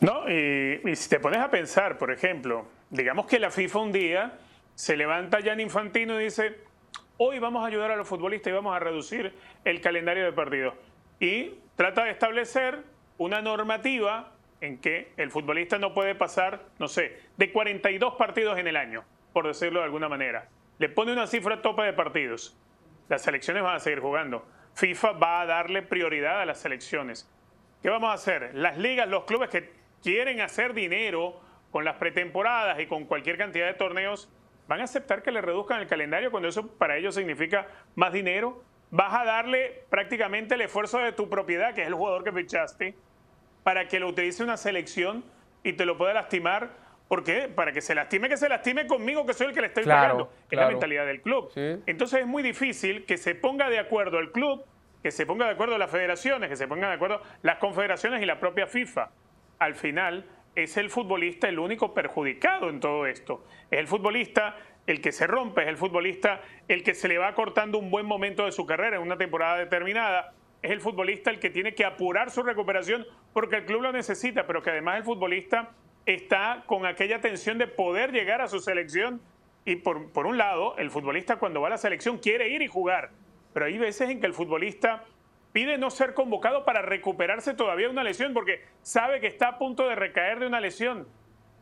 No, 0.00 0.26
y, 0.30 0.96
si 0.96 1.08
te 1.10 1.20
pones 1.20 1.40
a 1.40 1.50
pensar, 1.50 1.98
por 1.98 2.10
ejemplo, 2.10 2.64
digamos 2.88 3.26
que 3.26 3.38
la 3.38 3.50
FIFA 3.50 3.78
un 3.80 3.92
día 3.92 4.32
se 4.74 4.96
levanta 4.96 5.40
ya 5.40 5.52
en 5.52 5.60
Infantino 5.60 6.18
y 6.18 6.24
dice, 6.24 6.58
hoy 7.22 7.38
vamos 7.38 7.62
a 7.62 7.66
ayudar 7.66 7.90
a 7.90 7.96
los 7.96 8.08
futbolistas 8.08 8.50
y 8.50 8.54
vamos 8.54 8.74
a 8.74 8.78
reducir 8.78 9.34
el 9.66 9.82
calendario 9.82 10.24
de 10.24 10.32
partidos. 10.32 10.72
Y 11.18 11.52
trata 11.76 12.04
de 12.04 12.12
establecer 12.12 12.82
una 13.18 13.42
normativa 13.42 14.32
en 14.62 14.78
que 14.78 15.12
el 15.18 15.30
futbolista 15.30 15.76
no 15.76 15.92
puede 15.92 16.14
pasar, 16.14 16.64
no 16.78 16.88
sé, 16.88 17.18
de 17.36 17.52
42 17.52 18.14
partidos 18.14 18.58
en 18.58 18.68
el 18.68 18.76
año, 18.76 19.04
por 19.34 19.46
decirlo 19.46 19.80
de 19.80 19.84
alguna 19.84 20.08
manera. 20.08 20.48
Le 20.78 20.88
pone 20.88 21.12
una 21.12 21.26
cifra 21.26 21.60
tope 21.60 21.82
de 21.82 21.92
partidos. 21.92 22.56
Las 23.10 23.20
selecciones 23.20 23.62
van 23.62 23.76
a 23.76 23.80
seguir 23.80 24.00
jugando. 24.00 24.46
FIFA 24.72 25.12
va 25.12 25.42
a 25.42 25.46
darle 25.46 25.82
prioridad 25.82 26.40
a 26.40 26.46
las 26.46 26.58
selecciones. 26.58 27.30
¿Qué 27.82 27.90
vamos 27.90 28.08
a 28.08 28.14
hacer? 28.14 28.54
Las 28.54 28.78
ligas, 28.78 29.06
los 29.08 29.24
clubes 29.24 29.50
que 29.50 29.70
quieren 30.02 30.40
hacer 30.40 30.72
dinero 30.72 31.38
con 31.70 31.84
las 31.84 31.96
pretemporadas 31.96 32.80
y 32.80 32.86
con 32.86 33.04
cualquier 33.04 33.36
cantidad 33.36 33.66
de 33.66 33.74
torneos, 33.74 34.32
van 34.70 34.80
a 34.80 34.84
aceptar 34.84 35.20
que 35.24 35.32
le 35.32 35.40
reduzcan 35.40 35.80
el 35.80 35.88
calendario 35.88 36.30
cuando 36.30 36.48
eso 36.48 36.68
para 36.68 36.96
ellos 36.96 37.16
significa 37.16 37.66
más 37.96 38.12
dinero. 38.12 38.62
Vas 38.92 39.12
a 39.12 39.24
darle 39.24 39.82
prácticamente 39.90 40.54
el 40.54 40.60
esfuerzo 40.60 40.98
de 40.98 41.10
tu 41.10 41.28
propiedad, 41.28 41.74
que 41.74 41.82
es 41.82 41.88
el 41.88 41.94
jugador 41.94 42.22
que 42.22 42.30
fichaste, 42.30 42.94
para 43.64 43.88
que 43.88 43.98
lo 43.98 44.06
utilice 44.06 44.44
una 44.44 44.56
selección 44.56 45.24
y 45.64 45.72
te 45.72 45.84
lo 45.84 45.98
pueda 45.98 46.14
lastimar. 46.14 46.70
¿Por 47.08 47.24
qué? 47.24 47.48
Para 47.52 47.72
que 47.72 47.80
se 47.80 47.96
lastime, 47.96 48.28
que 48.28 48.36
se 48.36 48.48
lastime 48.48 48.86
conmigo, 48.86 49.26
que 49.26 49.34
soy 49.34 49.48
el 49.48 49.54
que 49.54 49.60
le 49.60 49.66
estoy 49.66 49.84
pagando. 49.84 50.30
Que 50.48 50.54
es 50.54 50.60
la 50.60 50.68
mentalidad 50.68 51.04
del 51.04 51.20
club. 51.20 51.50
Entonces 51.86 52.20
es 52.20 52.26
muy 52.28 52.44
difícil 52.44 53.04
que 53.06 53.16
se 53.16 53.34
ponga 53.34 53.68
de 53.68 53.80
acuerdo 53.80 54.20
el 54.20 54.30
club, 54.30 54.64
que 55.02 55.10
se 55.10 55.26
ponga 55.26 55.46
de 55.46 55.52
acuerdo 55.52 55.78
las 55.78 55.90
federaciones, 55.90 56.48
que 56.48 56.54
se 56.54 56.68
pongan 56.68 56.90
de 56.90 56.94
acuerdo 56.94 57.20
las 57.42 57.58
confederaciones 57.58 58.22
y 58.22 58.24
la 58.24 58.38
propia 58.38 58.68
FIFA 58.68 59.10
al 59.58 59.74
final 59.74 60.26
es 60.54 60.76
el 60.76 60.90
futbolista 60.90 61.48
el 61.48 61.58
único 61.58 61.94
perjudicado 61.94 62.68
en 62.68 62.80
todo 62.80 63.06
esto. 63.06 63.44
Es 63.70 63.78
el 63.78 63.86
futbolista 63.86 64.56
el 64.86 65.00
que 65.00 65.12
se 65.12 65.26
rompe, 65.26 65.62
es 65.62 65.68
el 65.68 65.76
futbolista 65.76 66.40
el 66.68 66.82
que 66.82 66.94
se 66.94 67.08
le 67.08 67.18
va 67.18 67.34
cortando 67.34 67.78
un 67.78 67.90
buen 67.90 68.06
momento 68.06 68.44
de 68.44 68.52
su 68.52 68.66
carrera 68.66 68.96
en 68.96 69.02
una 69.02 69.16
temporada 69.16 69.58
determinada. 69.58 70.32
Es 70.62 70.70
el 70.70 70.80
futbolista 70.80 71.30
el 71.30 71.38
que 71.38 71.50
tiene 71.50 71.74
que 71.74 71.84
apurar 71.84 72.30
su 72.30 72.42
recuperación 72.42 73.06
porque 73.32 73.56
el 73.56 73.64
club 73.64 73.82
lo 73.82 73.92
necesita, 73.92 74.46
pero 74.46 74.62
que 74.62 74.70
además 74.70 74.98
el 74.98 75.04
futbolista 75.04 75.70
está 76.06 76.64
con 76.66 76.86
aquella 76.86 77.20
tensión 77.20 77.58
de 77.58 77.66
poder 77.66 78.12
llegar 78.12 78.40
a 78.40 78.48
su 78.48 78.58
selección. 78.58 79.20
Y 79.64 79.76
por, 79.76 80.10
por 80.10 80.26
un 80.26 80.38
lado, 80.38 80.76
el 80.78 80.90
futbolista 80.90 81.36
cuando 81.36 81.60
va 81.60 81.68
a 81.68 81.70
la 81.70 81.78
selección 81.78 82.18
quiere 82.18 82.48
ir 82.48 82.62
y 82.62 82.66
jugar, 82.66 83.10
pero 83.52 83.66
hay 83.66 83.78
veces 83.78 84.08
en 84.08 84.20
que 84.20 84.26
el 84.26 84.34
futbolista 84.34 85.04
pide 85.52 85.78
no 85.78 85.90
ser 85.90 86.14
convocado 86.14 86.64
para 86.64 86.82
recuperarse 86.82 87.54
todavía 87.54 87.86
de 87.86 87.92
una 87.92 88.04
lesión 88.04 88.34
porque 88.34 88.62
sabe 88.82 89.20
que 89.20 89.26
está 89.26 89.48
a 89.48 89.58
punto 89.58 89.88
de 89.88 89.94
recaer 89.94 90.40
de 90.40 90.46
una 90.46 90.60
lesión. 90.60 91.08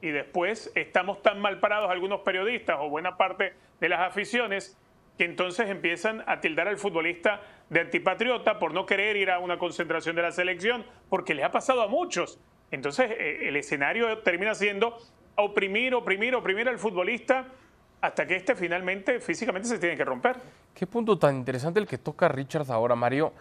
Y 0.00 0.11
después 0.11 0.71
estamos 0.75 1.23
tan 1.23 1.40
mal 1.40 1.59
parados 1.59 1.90
algunos 1.90 2.21
periodistas 2.21 2.76
o 2.80 2.88
buena 2.88 3.16
parte 3.16 3.54
de 3.80 3.88
las 3.88 4.00
aficiones 4.00 4.78
que 5.16 5.25
entonces 5.25 5.68
empiezan 5.68 6.23
a 6.26 6.40
tildar 6.40 6.68
al 6.68 6.78
futbolista 6.78 7.42
de 7.68 7.80
antipatriota 7.80 8.61
por 8.61 8.73
no 8.73 8.87
querer 8.87 9.16
ir 9.16 9.30
a 9.30 9.40
una 9.40 9.59
concentración 9.59 10.14
de 10.14 10.23
la 10.23 10.30
selección, 10.30 10.87
porque 11.09 11.35
le 11.35 11.42
ha 11.42 11.50
pasado 11.50 11.83
a 11.83 11.88
muchos. 11.88 12.38
Entonces 12.71 13.11
eh, 13.11 13.49
el 13.49 13.57
escenario 13.57 14.18
termina 14.18 14.54
siendo 14.54 14.97
oprimir, 15.35 15.95
oprimir, 15.95 16.37
oprimir 16.37 16.68
al 16.68 16.78
futbolista 16.78 17.49
hasta 18.00 18.26
que 18.26 18.37
este 18.37 18.54
finalmente 18.54 19.18
físicamente 19.18 19.68
se 19.68 19.80
tiene 19.80 19.97
que 19.97 20.04
romper. 20.04 20.37
Qué 20.73 20.87
punto 20.87 21.18
tan 21.18 21.37
interesante 21.37 21.80
el 21.80 21.87
que 21.88 21.99
toca 21.99 22.28
Richard 22.28 22.71
ahora, 22.71 22.95
Mario 22.95 23.33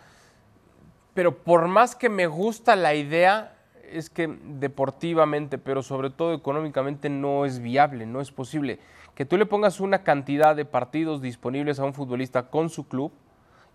pero 1.18 1.36
por 1.36 1.68
más 1.68 1.96
que 1.96 2.10
me 2.10 2.28
gusta 2.28 2.76
la 2.76 2.94
idea, 2.94 3.56
es 3.92 4.12
que 4.12 4.28
deportivamente, 4.28 5.58
pero 5.58 5.82
sobre 5.82 6.12
todo 6.12 6.36
económicamente, 6.36 7.10
no 7.10 7.44
es 7.44 7.58
viable, 7.60 8.06
no 8.06 8.22
es 8.22 8.32
posible. 8.32 8.78
Que 9.16 9.26
tú 9.26 9.36
le 9.36 9.48
pongas 9.48 9.80
una 9.80 10.04
cantidad 10.04 10.56
de 10.56 10.64
partidos 10.64 11.20
disponibles 11.20 11.80
a 11.80 11.86
un 11.86 11.96
futbolista 11.96 12.52
con 12.52 12.70
su 12.70 12.88
club, 12.88 13.12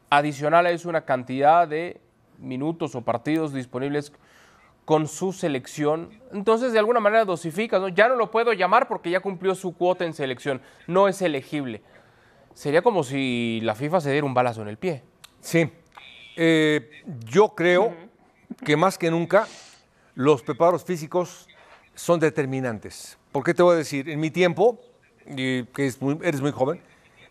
adicional 0.08 0.66
a 0.66 0.70
eso 0.70 0.88
una 0.88 1.04
cantidad 1.04 1.66
de 1.66 2.00
minutos 2.38 2.94
o 2.94 3.02
partidos 3.02 3.52
disponibles 3.52 4.12
con 4.84 5.08
su 5.08 5.32
selección. 5.32 6.11
Entonces, 6.32 6.72
de 6.72 6.78
alguna 6.78 7.00
manera 7.00 7.25
dosifica, 7.25 7.80
¿no? 7.80 7.88
Ya 7.88 8.06
no 8.06 8.14
lo 8.14 8.30
puedo 8.30 8.52
llamar 8.52 8.87
porque 8.87 9.11
ya 9.11 9.18
cumplió 9.18 9.56
su 9.56 9.76
cuota 9.76 10.04
en 10.04 10.14
selección, 10.14 10.62
no 10.87 11.08
es 11.08 11.20
elegible. 11.20 11.82
Sería 12.54 12.82
como 12.82 13.02
si 13.02 13.58
la 13.64 13.75
FIFA 13.75 14.00
se 14.00 14.12
diera 14.12 14.28
un 14.28 14.34
balazo 14.34 14.62
en 14.62 14.68
el 14.68 14.76
pie. 14.76 15.02
Sí, 15.40 15.72
eh, 16.36 17.02
yo 17.24 17.54
creo 17.54 17.94
que 18.64 18.76
más 18.76 18.98
que 18.98 19.10
nunca 19.10 19.46
los 20.14 20.42
preparos 20.42 20.84
físicos 20.84 21.48
son 21.94 22.20
determinantes. 22.20 23.18
¿Por 23.32 23.44
qué 23.44 23.54
te 23.54 23.62
voy 23.62 23.74
a 23.74 23.78
decir? 23.78 24.08
En 24.08 24.20
mi 24.20 24.30
tiempo, 24.30 24.80
que 25.36 25.66
eres 26.22 26.40
muy 26.40 26.52
joven, 26.52 26.82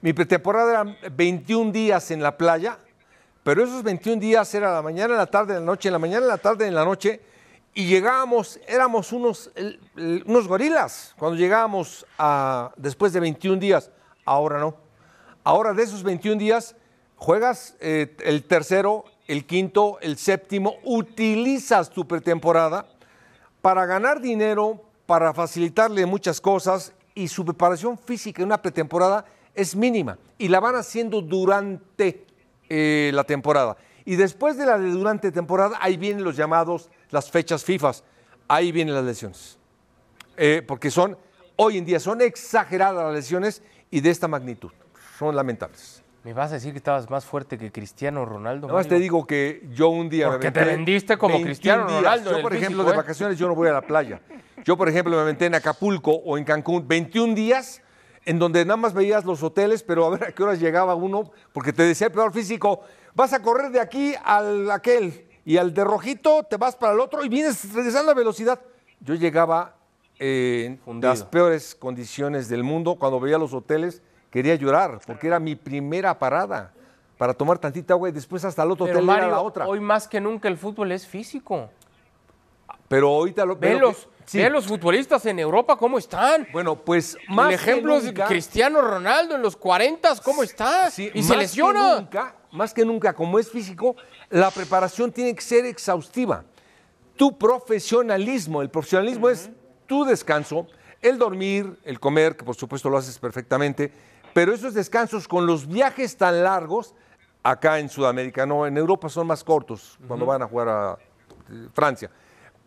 mi 0.02 0.14
pretemporada 0.14 0.72
era 0.72 1.12
21 1.12 1.72
días 1.72 2.10
en 2.10 2.24
la 2.24 2.36
playa, 2.36 2.80
pero 3.44 3.64
esos 3.64 3.84
21 3.84 4.20
días 4.20 4.54
era 4.56 4.74
la 4.74 4.82
mañana, 4.82 5.16
la 5.16 5.28
tarde, 5.28 5.54
la 5.54 5.60
noche, 5.60 5.90
en 5.90 5.94
la 5.94 6.00
mañana, 6.00 6.26
la 6.26 6.38
tarde, 6.38 6.68
en 6.68 6.74
la 6.74 6.84
noche, 6.84 7.22
y 7.74 7.86
llegábamos, 7.86 8.60
éramos 8.68 9.14
unos, 9.14 9.52
unos 9.96 10.48
gorilas 10.48 11.14
cuando 11.18 11.38
llegábamos 11.38 12.06
a, 12.18 12.72
después 12.76 13.14
de 13.14 13.20
21 13.20 13.60
días. 13.60 13.92
Ahora 14.26 14.60
no. 14.60 14.76
Ahora 15.44 15.74
de 15.74 15.84
esos 15.84 16.04
21 16.04 16.38
días 16.38 16.76
juegas 17.22 17.76
eh, 17.80 18.18
el 18.26 18.46
tercero, 18.46 19.06
el 19.28 19.46
quinto, 19.46 20.00
el 20.02 20.18
séptimo, 20.18 20.78
utilizas 20.84 21.92
tu 21.92 22.08
pretemporada 22.08 22.88
para 23.62 23.86
ganar 23.86 24.22
dinero, 24.22 24.82
para 25.06 25.32
facilitarle 25.32 26.08
muchas 26.08 26.42
cosas 26.42 26.94
y 27.14 27.28
su 27.28 27.46
preparación 27.46 27.96
física 27.96 28.42
en 28.42 28.48
una 28.48 28.60
pretemporada 28.60 29.24
es 29.54 29.76
mínima 29.76 30.18
y 30.40 30.48
la 30.48 30.60
van 30.60 30.74
haciendo 30.74 31.22
durante 31.22 32.26
eh, 32.68 33.12
la 33.14 33.24
temporada. 33.24 33.78
Y 34.04 34.16
después 34.16 34.58
de 34.58 34.66
la 34.66 34.80
de 34.80 34.90
durante 34.90 35.32
temporada, 35.32 35.78
ahí 35.80 35.98
vienen 35.98 36.24
los 36.24 36.36
llamados, 36.36 36.90
las 37.12 37.30
fechas 37.30 37.64
FIFA, 37.64 37.92
ahí 38.48 38.72
vienen 38.72 38.96
las 38.96 39.04
lesiones. 39.04 39.60
Eh, 40.38 40.64
porque 40.68 40.90
son, 40.90 41.16
hoy 41.56 41.78
en 41.78 41.86
día, 41.86 42.00
son 42.00 42.20
exageradas 42.20 43.06
las 43.06 43.14
lesiones 43.14 43.62
y 43.92 44.02
de 44.02 44.10
esta 44.10 44.28
magnitud, 44.28 44.72
son 45.20 45.36
lamentables. 45.36 46.01
¿Me 46.24 46.34
vas 46.34 46.52
a 46.52 46.56
decir 46.56 46.72
que 46.72 46.78
estabas 46.78 47.10
más 47.10 47.26
fuerte 47.26 47.58
que 47.58 47.72
Cristiano 47.72 48.26
Ronaldo? 48.26 48.68
Nada 48.68 48.78
más 48.78 48.88
te 48.88 49.00
digo 49.00 49.26
que 49.26 49.68
yo 49.74 49.90
un 49.90 50.08
día 50.08 50.28
Porque 50.30 50.52
te 50.52 50.64
vendiste 50.64 51.18
como 51.18 51.42
Cristiano 51.42 51.88
Ronaldo. 51.88 52.38
Yo, 52.38 52.42
por 52.44 52.54
ejemplo, 52.54 52.84
de 52.84 52.92
¿eh? 52.92 52.96
vacaciones 52.96 53.40
yo 53.40 53.48
no 53.48 53.56
voy 53.56 53.70
a 53.70 53.74
la 53.74 53.82
playa. 53.82 54.22
Yo, 54.64 54.78
por 54.78 54.88
ejemplo, 54.88 55.16
me 55.16 55.22
aventé 55.24 55.48
en 55.48 55.56
Acapulco 55.56 56.12
o 56.12 56.38
en 56.38 56.44
Cancún 56.44 56.88
21 56.88 57.34
días 57.34 57.82
en 58.26 58.38
donde 58.38 58.64
nada 58.66 58.78
más 58.78 58.94
veías 58.94 59.26
los 59.26 59.42
hoteles, 59.42 59.82
pero 59.82 60.06
a 60.06 60.12
ver 60.12 60.26
a 60.26 60.32
qué 60.32 60.44
horas 60.44 60.60
llegaba 60.60 60.94
uno, 60.94 61.32
porque 61.54 61.74
te 61.74 61.82
decía 61.82 62.06
el 62.08 62.14
peor 62.14 62.32
físico, 62.32 62.82
vas 63.16 63.34
a 63.34 63.42
correr 63.42 63.72
de 63.72 63.80
aquí 63.80 64.14
al 64.24 64.70
aquel 64.70 65.26
y 65.44 65.58
al 65.58 65.74
de 65.74 65.84
rojito 65.84 66.44
te 66.44 66.58
vas 66.58 66.76
para 66.76 66.94
el 66.94 67.00
otro 67.00 67.26
y 67.26 67.30
vienes 67.30 67.74
regresando 67.74 68.12
a 68.12 68.14
velocidad. 68.14 68.62
Yo 69.00 69.16
llegaba 69.16 69.76
en 70.20 70.80
las 71.02 71.24
peores 71.24 71.74
condiciones 71.74 72.48
del 72.48 72.64
mundo 72.64 72.96
cuando 73.00 73.20
veía 73.20 73.40
los 73.40 73.56
hoteles 73.56 74.04
quería 74.32 74.56
llorar 74.56 75.00
porque 75.06 75.28
era 75.28 75.40
mi 75.40 75.56
primera 75.56 76.18
parada 76.18 76.74
para 77.18 77.36
tomar 77.36 77.60
tantita 77.60 77.94
agua 77.94 78.10
y 78.10 78.12
después 78.12 78.44
hasta 78.44 78.64
el 78.64 78.72
otro 78.72 78.86
hotel 78.86 79.04
Mario, 79.04 79.30
la 79.30 79.42
otra. 79.42 79.68
Hoy 79.68 79.80
más 79.80 80.08
que 80.08 80.20
nunca 80.20 80.48
el 80.48 80.58
fútbol 80.58 80.92
es 80.92 81.06
físico. 81.06 81.70
Pero 82.88 83.10
ahorita 83.10 83.46
lo 83.46 83.56
ve 83.56 83.80
los, 83.80 84.08
los 84.34 84.68
futbolistas 84.68 85.26
en 85.26 85.40
Europa 85.40 85.78
cómo 85.78 85.98
están. 85.98 86.48
Bueno, 86.52 86.76
pues 86.76 87.18
más 87.30 87.50
el 87.50 87.54
ejemplo 87.54 87.96
es 87.98 88.12
Cristiano 88.28 88.82
Ronaldo 88.82 89.36
en 89.36 89.42
los 89.42 89.56
40, 89.56 90.16
¿cómo 90.24 90.42
está? 90.44 90.90
y 90.90 91.24
se 91.24 91.38
lesiona. 91.38 91.98
nunca, 91.98 92.36
más 92.52 92.74
que 92.74 92.84
nunca, 92.84 93.14
como 93.14 93.38
es 93.38 93.50
físico, 93.50 93.96
la 94.30 94.50
preparación 94.50 95.12
tiene 95.12 95.36
que 95.36 95.42
ser 95.42 95.66
exhaustiva. 95.66 96.44
Tu 97.16 97.38
profesionalismo, 97.38 98.62
el 98.62 98.70
profesionalismo 98.70 99.30
es 99.30 99.52
tu 99.86 100.04
descanso, 100.04 100.68
el 101.02 101.18
dormir, 101.18 101.80
el 101.84 102.00
comer, 102.00 102.36
que 102.36 102.44
por 102.44 102.56
supuesto 102.56 102.90
lo 102.90 102.98
haces 102.98 103.20
perfectamente, 103.20 103.92
pero 104.34 104.54
esos 104.54 104.74
descansos 104.74 105.28
con 105.28 105.46
los 105.46 105.68
viajes 105.68 106.18
tan 106.18 106.44
largos, 106.44 106.96
acá 107.44 107.80
en 107.80 107.90
Sudamérica, 107.90 108.46
no, 108.46 108.66
en 108.66 108.78
Europa 108.78 109.10
son 109.10 109.28
más 109.28 109.44
cortos 109.44 109.98
cuando 110.08 110.26
van 110.26 110.42
a 110.42 110.48
jugar 110.48 110.70
a 110.70 110.98
eh, 111.50 111.68
Francia. 111.74 112.10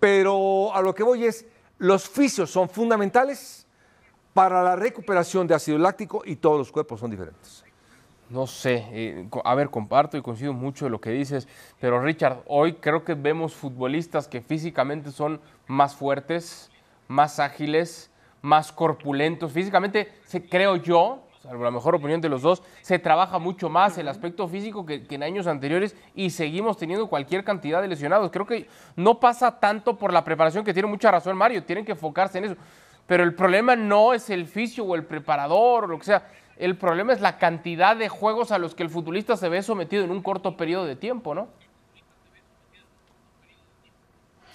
Pero 0.01 0.75
a 0.75 0.83
lo 0.83 0.95
que 0.95 1.03
voy 1.03 1.25
es, 1.25 1.47
los 1.79 2.09
fisios 2.09 2.51
son 2.51 2.69
fundamentales 2.69 3.67
para 4.33 4.63
la 4.63 4.77
recuperación 4.77 5.47
de 5.47 5.55
ácido 5.55 5.79
láctico 5.79 6.23
y 6.25 6.37
todos 6.37 6.59
los 6.59 6.73
cuerpos 6.73 7.01
son 7.01 7.11
diferentes. 7.11 7.65
No 8.31 8.47
sé, 8.47 8.87
eh, 8.91 9.29
a 9.45 9.55
ver, 9.55 9.71
comparto 9.71 10.17
y 10.17 10.23
coincido 10.23 10.53
mucho 10.53 10.87
de 10.87 10.91
lo 10.91 11.01
que 11.01 11.11
dices, 11.11 11.47
pero 11.79 12.01
Richard, 12.01 12.43
hoy 12.47 12.75
creo 12.75 13.05
que 13.05 13.15
vemos 13.15 13.55
futbolistas 13.55 14.29
que 14.29 14.41
físicamente 14.41 15.13
son 15.13 15.41
más 15.67 15.95
fuertes, 15.95 16.71
más 17.07 17.39
ágiles, 17.39 18.11
más 18.41 18.73
corpulentos. 18.73 19.53
Físicamente, 19.53 20.13
creo 20.51 20.77
yo, 20.77 21.24
salvo 21.45 21.63
la 21.63 21.71
mejor 21.71 21.95
opinión 21.95 22.21
de 22.23 22.31
los 22.31 22.41
dos, 22.41 22.63
se 22.81 22.99
trabaja 22.99 23.39
mucho 23.39 23.69
más 23.69 23.99
el 23.99 24.09
aspecto 24.09 24.49
físico 24.49 24.87
que, 24.87 25.05
en 25.09 25.23
años 25.23 25.47
anteriores 25.47 25.95
y 26.15 26.31
seguimos 26.31 26.79
teniendo 26.79 27.07
cualquier 27.07 27.45
cantidad 27.45 27.83
de 27.83 27.89
lesionados. 27.89 28.31
Creo 28.31 28.47
que 28.47 28.67
no 28.97 29.21
pasa 29.21 29.61
tanto 29.61 29.99
por 29.99 30.13
la 30.13 30.25
preparación, 30.25 30.65
que 30.65 30.73
tiene 30.73 30.89
mucha 30.89 31.11
razón 31.11 31.37
Mario, 31.37 31.63
tienen 31.65 31.85
que 31.85 31.93
enfocarse 31.93 32.39
en 32.39 32.45
eso. 32.45 32.57
Pero 33.07 33.23
el 33.23 33.35
problema 33.35 33.77
no 33.77 34.15
es 34.15 34.31
el 34.31 34.47
fisio 34.47 34.85
o 34.85 34.95
el 34.95 35.05
preparador 35.05 35.85
o 35.85 35.87
lo 35.89 35.99
que 35.99 36.07
sea. 36.07 36.27
El 36.57 36.77
problema 36.77 37.13
es 37.13 37.21
la 37.21 37.37
cantidad 37.37 37.95
de 37.95 38.09
juegos 38.09 38.51
a 38.51 38.59
los 38.59 38.75
que 38.75 38.83
el 38.83 38.89
futbolista 38.89 39.37
se 39.37 39.51
ve 39.51 39.63
sometido 39.63 40.03
en 40.03 40.11
un 40.11 40.23
corto 40.23 40.57
periodo 40.57 40.87
de 40.87 40.97
tiempo, 40.97 41.35
¿no? 41.35 41.49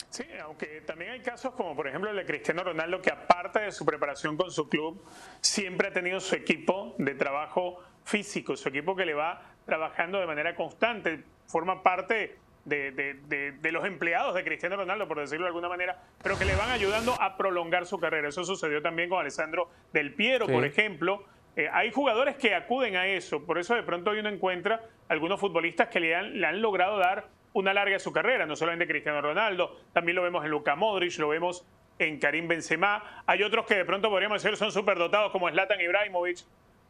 Sí, 0.09 0.25
aunque 0.41 0.81
también 0.81 1.11
hay 1.11 1.19
casos 1.21 1.53
como 1.53 1.75
por 1.75 1.87
ejemplo 1.87 2.09
el 2.09 2.15
de 2.15 2.25
Cristiano 2.25 2.63
Ronaldo 2.63 3.01
que 3.01 3.11
aparte 3.11 3.59
de 3.59 3.71
su 3.71 3.85
preparación 3.85 4.37
con 4.37 4.49
su 4.51 4.67
club, 4.67 5.03
siempre 5.39 5.89
ha 5.89 5.93
tenido 5.93 6.19
su 6.19 6.35
equipo 6.35 6.95
de 6.97 7.13
trabajo 7.13 7.83
físico, 8.03 8.57
su 8.57 8.69
equipo 8.69 8.95
que 8.95 9.05
le 9.05 9.13
va 9.13 9.41
trabajando 9.65 10.19
de 10.19 10.25
manera 10.25 10.55
constante, 10.55 11.23
forma 11.45 11.83
parte 11.83 12.37
de, 12.65 13.71
los 13.71 13.85
empleados 13.85 14.35
de 14.35 14.43
Cristiano 14.43 14.77
Ronaldo, 14.77 15.07
por 15.07 15.19
decirlo 15.19 15.45
de 15.45 15.49
alguna 15.49 15.69
manera, 15.69 16.01
pero 16.21 16.37
que 16.37 16.45
le 16.45 16.55
van 16.55 16.69
ayudando 16.69 17.13
a 17.19 17.37
prolongar 17.37 17.85
su 17.85 17.99
carrera. 17.99 18.29
Eso 18.29 18.43
sucedió 18.43 18.81
también 18.81 19.09
con 19.09 19.19
Alessandro 19.19 19.69
Del 19.93 20.13
Piero, 20.13 20.47
por 20.47 20.65
ejemplo. 20.65 21.23
Eh, 21.55 21.67
hay 21.71 21.91
jugadores 21.91 22.35
que 22.35 22.55
acuden 22.55 22.95
a 22.95 23.07
eso, 23.07 23.45
por 23.45 23.57
eso 23.57 23.75
de 23.75 23.83
pronto 23.83 24.11
hoy 24.11 24.19
uno 24.19 24.29
encuentra 24.29 24.81
algunos 25.07 25.39
futbolistas 25.39 25.89
que 25.89 25.99
le 25.99 26.15
han, 26.15 26.39
le 26.39 26.45
han 26.45 26.61
logrado 26.61 26.97
dar 26.97 27.27
una 27.53 27.73
larga 27.73 27.93
de 27.93 27.99
su 27.99 28.11
carrera, 28.11 28.45
no 28.45 28.55
solamente 28.55 28.87
Cristiano 28.87 29.21
Ronaldo, 29.21 29.79
también 29.93 30.15
lo 30.15 30.23
vemos 30.23 30.43
en 30.45 30.51
Luka 30.51 30.75
Modric, 30.75 31.17
lo 31.17 31.29
vemos 31.29 31.65
en 31.97 32.19
Karim 32.19 32.47
Benzema, 32.47 33.23
hay 33.25 33.43
otros 33.43 33.65
que 33.65 33.75
de 33.75 33.85
pronto 33.85 34.09
podríamos 34.09 34.41
decir 34.41 34.57
son 34.57 34.71
superdotados 34.71 35.31
como 35.31 35.49
Zlatan 35.49 35.81
Ibrahimovic, 35.81 36.39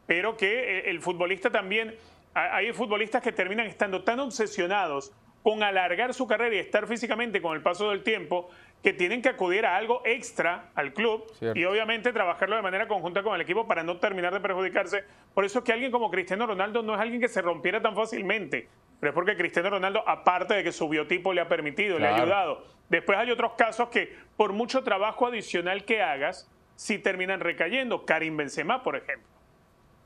pero 0.06 0.36
que 0.36 0.78
eh, 0.78 0.90
el 0.90 1.00
futbolista 1.00 1.50
también, 1.50 1.94
hay 2.32 2.72
futbolistas 2.72 3.22
que 3.22 3.32
terminan 3.32 3.66
estando 3.66 4.04
tan 4.04 4.20
obsesionados 4.20 5.12
con 5.42 5.62
alargar 5.62 6.14
su 6.14 6.26
carrera 6.26 6.54
y 6.54 6.58
estar 6.58 6.86
físicamente 6.86 7.40
con 7.40 7.56
el 7.56 7.62
paso 7.62 7.90
del 7.90 8.02
tiempo 8.02 8.50
que 8.82 8.92
tienen 8.92 9.20
que 9.20 9.28
acudir 9.28 9.66
a 9.66 9.76
algo 9.76 10.02
extra 10.04 10.70
al 10.74 10.94
club 10.94 11.24
y 11.54 11.64
obviamente 11.64 12.12
trabajarlo 12.12 12.56
de 12.56 12.62
manera 12.62 12.88
conjunta 12.88 13.22
con 13.22 13.34
el 13.34 13.40
equipo 13.42 13.66
para 13.66 13.82
no 13.82 13.98
terminar 13.98 14.32
de 14.32 14.40
perjudicarse. 14.40 15.04
Por 15.34 15.44
eso 15.44 15.58
es 15.58 15.64
que 15.64 15.72
alguien 15.72 15.90
como 15.90 16.10
Cristiano 16.10 16.46
Ronaldo 16.46 16.82
no 16.82 16.94
es 16.94 17.00
alguien 17.00 17.20
que 17.20 17.28
se 17.28 17.42
rompiera 17.42 17.82
tan 17.82 17.94
fácilmente. 17.94 18.68
Pero 18.98 19.10
es 19.10 19.14
porque 19.14 19.36
Cristiano 19.36 19.70
Ronaldo, 19.70 20.06
aparte 20.06 20.54
de 20.54 20.64
que 20.64 20.72
su 20.72 20.88
biotipo 20.88 21.32
le 21.32 21.40
ha 21.40 21.48
permitido, 21.48 21.98
le 21.98 22.06
ha 22.06 22.16
ayudado. 22.16 22.64
Después 22.88 23.18
hay 23.18 23.30
otros 23.30 23.52
casos 23.56 23.88
que, 23.88 24.14
por 24.36 24.52
mucho 24.52 24.82
trabajo 24.82 25.26
adicional 25.26 25.84
que 25.84 26.02
hagas, 26.02 26.50
sí 26.74 26.98
terminan 26.98 27.40
recayendo. 27.40 28.04
Karim 28.04 28.36
Benzema, 28.36 28.82
por 28.82 28.96
ejemplo. 28.96 29.26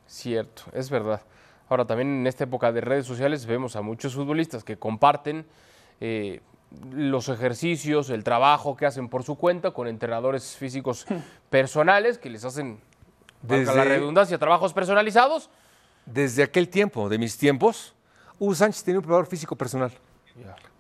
Cierto, 0.07 0.65
es 0.73 0.91
verdad. 0.91 1.23
Ahora, 1.69 1.87
también 1.87 2.21
en 2.21 2.27
esta 2.27 2.45
época 2.45 2.71
de 2.73 2.83
redes 2.83 3.07
sociales 3.07 3.47
vemos 3.47 3.75
a 3.75 3.83
muchos 3.83 4.15
futbolistas 4.15 4.63
que 4.63 4.77
comparten 4.77 5.47
eh, 6.01 6.41
los 6.93 7.29
ejercicios, 7.29 8.11
el 8.11 8.25
trabajo 8.25 8.77
que 8.77 8.87
hacen 8.87 9.09
por 9.09 9.23
su 9.23 9.37
cuenta 9.37 9.73
con 9.73 9.87
entrenadores 9.87 10.57
físicos 10.57 11.07
personales 11.51 12.19
que 12.19 12.31
les 12.31 12.45
hacen, 12.45 12.81
desde 13.43 13.75
la 13.75 13.85
redundancia, 13.85 14.39
trabajos 14.39 14.73
personalizados. 14.73 15.51
Desde 16.07 16.43
aquel 16.43 16.69
tiempo, 16.69 17.09
de 17.09 17.19
mis 17.19 17.37
tiempos, 17.39 17.95
Hugo 18.39 18.55
Sánchez 18.55 18.85
tenía 18.85 18.99
un 18.99 19.03
preparador 19.03 19.27
físico 19.27 19.57
personal. 19.57 19.93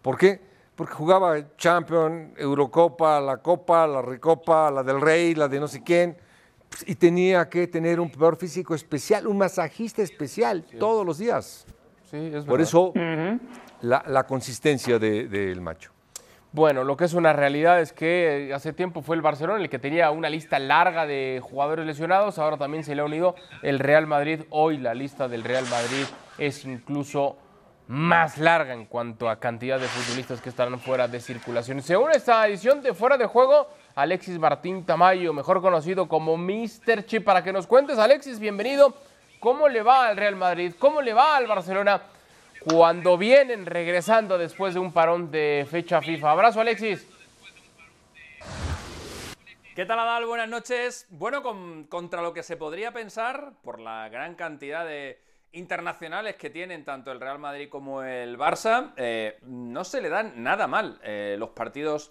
¿Por 0.02 0.18
qué? 0.18 0.40
Porque 0.76 0.92
jugaba 0.92 1.56
Champion, 1.56 2.34
Eurocopa, 2.36 3.20
la 3.20 3.38
Copa, 3.38 3.86
la 3.86 4.02
Recopa, 4.02 4.70
la 4.70 4.82
del 4.82 5.00
Rey, 5.00 5.34
la 5.34 5.48
de 5.48 5.60
no 5.60 5.68
sé 5.68 5.82
quién, 5.82 6.16
pues, 6.68 6.84
y 6.86 6.94
tenía 6.96 7.48
que 7.48 7.66
tener 7.68 8.00
un 8.00 8.08
preparador 8.08 8.36
físico 8.36 8.74
especial, 8.74 9.26
un 9.26 9.38
masajista 9.38 10.02
especial, 10.02 10.64
todos 10.78 11.06
los 11.06 11.18
días. 11.18 11.66
Sí, 12.10 12.30
es 12.34 12.44
Por 12.44 12.60
eso 12.60 12.92
la, 13.84 14.24
consistencia 14.24 14.98
del 14.98 15.60
macho. 15.60 15.90
Bueno, 16.52 16.84
lo 16.84 16.96
que 16.96 17.04
es 17.04 17.14
una 17.14 17.32
realidad 17.32 17.80
es 17.80 17.92
que 17.92 18.52
hace 18.54 18.72
tiempo 18.72 19.02
fue 19.02 19.16
el 19.16 19.22
Barcelona 19.22 19.60
el 19.60 19.68
que 19.68 19.80
tenía 19.80 20.10
una 20.12 20.30
lista 20.30 20.58
larga 20.60 21.04
de 21.04 21.40
jugadores 21.42 21.84
lesionados, 21.84 22.38
ahora 22.38 22.56
también 22.56 22.84
se 22.84 22.94
le 22.94 23.02
ha 23.02 23.04
unido 23.04 23.34
el 23.62 23.80
Real 23.80 24.06
Madrid. 24.06 24.42
Hoy 24.50 24.78
la 24.78 24.94
lista 24.94 25.26
del 25.26 25.42
Real 25.42 25.64
Madrid 25.68 26.04
es 26.38 26.64
incluso 26.64 27.36
más 27.88 28.38
larga 28.38 28.72
en 28.72 28.86
cuanto 28.86 29.28
a 29.28 29.40
cantidad 29.40 29.80
de 29.80 29.88
futbolistas 29.88 30.40
que 30.40 30.48
estarán 30.48 30.78
fuera 30.78 31.08
de 31.08 31.20
circulación. 31.20 31.82
Según 31.82 32.12
esta 32.12 32.46
edición 32.46 32.80
de 32.82 32.94
Fuera 32.94 33.18
de 33.18 33.26
Juego, 33.26 33.68
Alexis 33.96 34.38
Martín 34.38 34.86
Tamayo, 34.86 35.32
mejor 35.32 35.60
conocido 35.60 36.08
como 36.08 36.36
Mr. 36.36 37.04
Chip, 37.04 37.24
para 37.24 37.42
que 37.42 37.52
nos 37.52 37.66
cuentes, 37.66 37.98
Alexis, 37.98 38.38
bienvenido. 38.38 38.94
¿Cómo 39.40 39.68
le 39.68 39.82
va 39.82 40.06
al 40.06 40.16
Real 40.16 40.36
Madrid? 40.36 40.72
¿Cómo 40.78 41.02
le 41.02 41.12
va 41.12 41.36
al 41.36 41.46
Barcelona 41.46 42.00
cuando 42.64 43.18
vienen 43.18 43.66
regresando 43.66 44.38
después 44.38 44.74
de 44.74 44.80
un 44.80 44.92
parón 44.92 45.30
de 45.30 45.66
fecha 45.70 46.00
FIFA? 46.00 46.30
Abrazo, 46.30 46.60
Alexis. 46.60 47.06
¿Qué 49.74 49.84
tal, 49.84 49.98
Adal? 49.98 50.24
Buenas 50.24 50.48
noches. 50.48 51.06
Bueno, 51.10 51.42
contra 51.88 52.22
lo 52.22 52.32
que 52.32 52.42
se 52.42 52.56
podría 52.56 52.92
pensar, 52.92 53.52
por 53.62 53.80
la 53.80 54.08
gran 54.08 54.34
cantidad 54.34 54.86
de 54.86 55.18
internacionales 55.52 56.36
que 56.36 56.50
tienen 56.50 56.84
tanto 56.84 57.12
el 57.12 57.20
Real 57.20 57.38
Madrid 57.38 57.68
como 57.68 58.02
el 58.02 58.38
Barça, 58.38 58.92
eh, 58.96 59.38
no 59.42 59.84
se 59.84 60.00
le 60.00 60.08
dan 60.08 60.42
nada 60.42 60.66
mal 60.66 60.98
eh, 61.02 61.36
los 61.38 61.50
partidos 61.50 62.10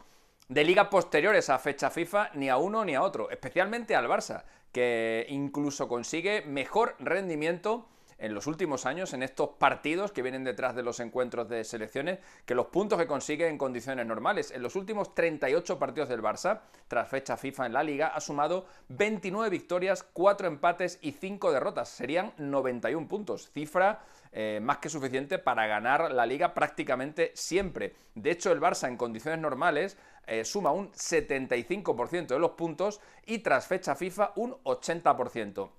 de 0.49 0.63
liga 0.63 0.89
posteriores 0.89 1.49
a 1.49 1.57
fecha 1.57 1.89
FIFA 1.89 2.31
ni 2.35 2.49
a 2.49 2.57
uno 2.57 2.85
ni 2.85 2.95
a 2.95 3.01
otro, 3.01 3.29
especialmente 3.31 3.95
al 3.95 4.07
Barça, 4.07 4.43
que 4.71 5.25
incluso 5.29 5.87
consigue 5.87 6.41
mejor 6.41 6.95
rendimiento 6.99 7.87
en 8.23 8.33
los 8.33 8.47
últimos 8.47 8.85
años 8.85 9.13
en 9.13 9.21
estos 9.21 9.49
partidos 9.59 10.13
que 10.13 10.21
vienen 10.21 10.45
detrás 10.45 10.75
de 10.75 10.81
los 10.81 11.01
encuentros 11.01 11.49
de 11.49 11.65
selecciones 11.65 12.19
que 12.45 12.55
los 12.55 12.67
puntos 12.67 12.97
que 12.97 13.05
consigue 13.05 13.49
en 13.49 13.57
condiciones 13.57 14.07
normales. 14.07 14.51
En 14.51 14.61
los 14.61 14.77
últimos 14.77 15.13
38 15.13 15.77
partidos 15.77 16.07
del 16.07 16.21
Barça, 16.21 16.61
tras 16.87 17.09
fecha 17.09 17.35
FIFA 17.35 17.65
en 17.65 17.73
la 17.73 17.83
liga, 17.83 18.07
ha 18.07 18.21
sumado 18.21 18.65
29 18.87 19.49
victorias, 19.49 20.03
4 20.13 20.47
empates 20.47 20.99
y 21.01 21.11
5 21.11 21.51
derrotas. 21.51 21.89
Serían 21.89 22.31
91 22.37 23.09
puntos, 23.09 23.51
cifra 23.51 23.99
eh, 24.31 24.61
más 24.63 24.77
que 24.77 24.87
suficiente 24.87 25.37
para 25.37 25.67
ganar 25.67 26.13
la 26.13 26.25
liga 26.25 26.53
prácticamente 26.53 27.33
siempre. 27.35 27.93
De 28.15 28.31
hecho, 28.31 28.53
el 28.53 28.61
Barça 28.61 28.87
en 28.87 28.95
condiciones 28.95 29.41
normales 29.41 29.97
eh, 30.27 30.45
suma 30.45 30.71
un 30.71 30.93
75% 30.93 32.27
de 32.27 32.39
los 32.39 32.51
puntos 32.51 33.01
y 33.25 33.39
tras 33.39 33.67
fecha 33.67 33.95
FIFA 33.95 34.31
un 34.37 34.53
80%. 34.63 35.69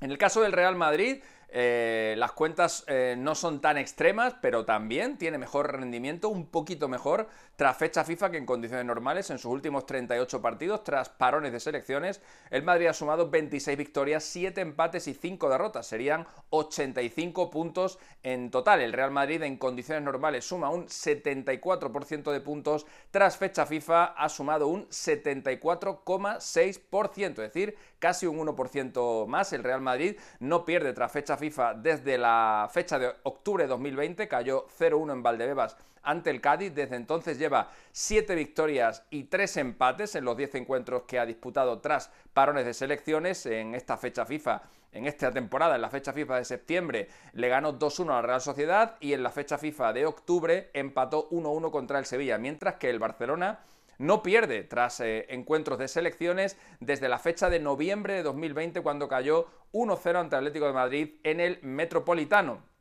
En 0.00 0.10
el 0.10 0.18
caso 0.18 0.40
del 0.40 0.52
Real 0.52 0.76
Madrid, 0.76 1.22
eh, 1.48 2.14
las 2.18 2.32
cuentas 2.32 2.84
eh, 2.88 3.14
no 3.16 3.34
son 3.34 3.60
tan 3.60 3.78
extremas, 3.78 4.34
pero 4.40 4.64
también 4.64 5.18
tiene 5.18 5.38
mejor 5.38 5.72
rendimiento, 5.72 6.28
un 6.28 6.46
poquito 6.46 6.88
mejor, 6.88 7.28
tras 7.56 7.76
fecha 7.76 8.02
FIFA 8.02 8.32
que 8.32 8.38
en 8.38 8.46
condiciones 8.46 8.84
normales. 8.84 9.30
En 9.30 9.38
sus 9.38 9.52
últimos 9.52 9.86
38 9.86 10.42
partidos, 10.42 10.82
tras 10.82 11.08
parones 11.08 11.52
de 11.52 11.60
selecciones, 11.60 12.20
el 12.50 12.64
Madrid 12.64 12.88
ha 12.88 12.92
sumado 12.92 13.30
26 13.30 13.78
victorias, 13.78 14.24
7 14.24 14.60
empates 14.60 15.06
y 15.06 15.14
5 15.14 15.48
derrotas. 15.48 15.86
Serían 15.86 16.26
85 16.50 17.50
puntos 17.50 18.00
en 18.24 18.50
total. 18.50 18.80
El 18.80 18.92
Real 18.92 19.12
Madrid 19.12 19.40
en 19.42 19.56
condiciones 19.56 20.02
normales 20.02 20.44
suma 20.44 20.70
un 20.70 20.86
74% 20.86 22.32
de 22.32 22.40
puntos. 22.40 22.86
Tras 23.12 23.36
fecha 23.36 23.64
FIFA 23.64 24.04
ha 24.04 24.28
sumado 24.28 24.66
un 24.66 24.88
74,6%, 24.88 27.28
es 27.28 27.36
decir, 27.36 27.76
casi 28.00 28.26
un 28.26 28.38
1% 28.38 29.28
más. 29.28 29.52
El 29.52 29.62
Real 29.62 29.80
Madrid 29.80 30.16
no 30.40 30.64
pierde 30.64 30.92
tras 30.92 31.12
fecha 31.12 31.36
FIFA 31.36 31.43
desde 31.76 32.18
la 32.18 32.68
fecha 32.72 32.98
de 32.98 33.12
octubre 33.24 33.64
de 33.64 33.68
2020, 33.68 34.28
cayó 34.28 34.66
0-1 34.78 35.12
en 35.12 35.22
Valdebebas 35.22 35.76
ante 36.02 36.30
el 36.30 36.40
Cádiz. 36.40 36.74
Desde 36.74 36.96
entonces 36.96 37.38
lleva 37.38 37.70
7 37.92 38.34
victorias 38.34 39.04
y 39.10 39.24
3 39.24 39.56
empates 39.58 40.14
en 40.14 40.24
los 40.24 40.36
10 40.36 40.54
encuentros 40.56 41.02
que 41.02 41.18
ha 41.18 41.26
disputado 41.26 41.80
tras 41.80 42.10
parones 42.32 42.64
de 42.64 42.74
selecciones 42.74 43.46
en 43.46 43.74
esta 43.74 43.96
fecha 43.96 44.24
FIFA. 44.24 44.62
En 44.92 45.06
esta 45.06 45.32
temporada, 45.32 45.74
en 45.74 45.82
la 45.82 45.90
fecha 45.90 46.12
FIFA 46.12 46.36
de 46.36 46.44
septiembre, 46.44 47.08
le 47.32 47.48
ganó 47.48 47.76
2-1 47.76 48.10
a 48.10 48.14
la 48.14 48.22
Real 48.22 48.40
Sociedad 48.40 48.96
y 49.00 49.12
en 49.12 49.24
la 49.24 49.30
fecha 49.30 49.58
FIFA 49.58 49.92
de 49.92 50.06
octubre 50.06 50.70
empató 50.72 51.28
1-1 51.30 51.72
contra 51.72 51.98
el 51.98 52.06
Sevilla, 52.06 52.38
mientras 52.38 52.76
que 52.76 52.90
el 52.90 53.00
Barcelona 53.00 53.58
no 53.98 54.22
pierde 54.22 54.62
tras 54.62 55.00
eh, 55.00 55.26
encuentros 55.28 55.78
de 55.78 55.88
selecciones 55.88 56.56
desde 56.80 57.08
la 57.08 57.18
fecha 57.18 57.50
de 57.50 57.60
noviembre 57.60 58.14
de 58.14 58.22
2020 58.22 58.80
cuando 58.82 59.08
cayó 59.08 59.46
1-0 59.72 60.16
ante 60.16 60.36
Atlético 60.36 60.66
de 60.66 60.72
Madrid 60.72 61.14
en 61.22 61.40
el 61.40 61.58
Metropolitano. 61.62 62.74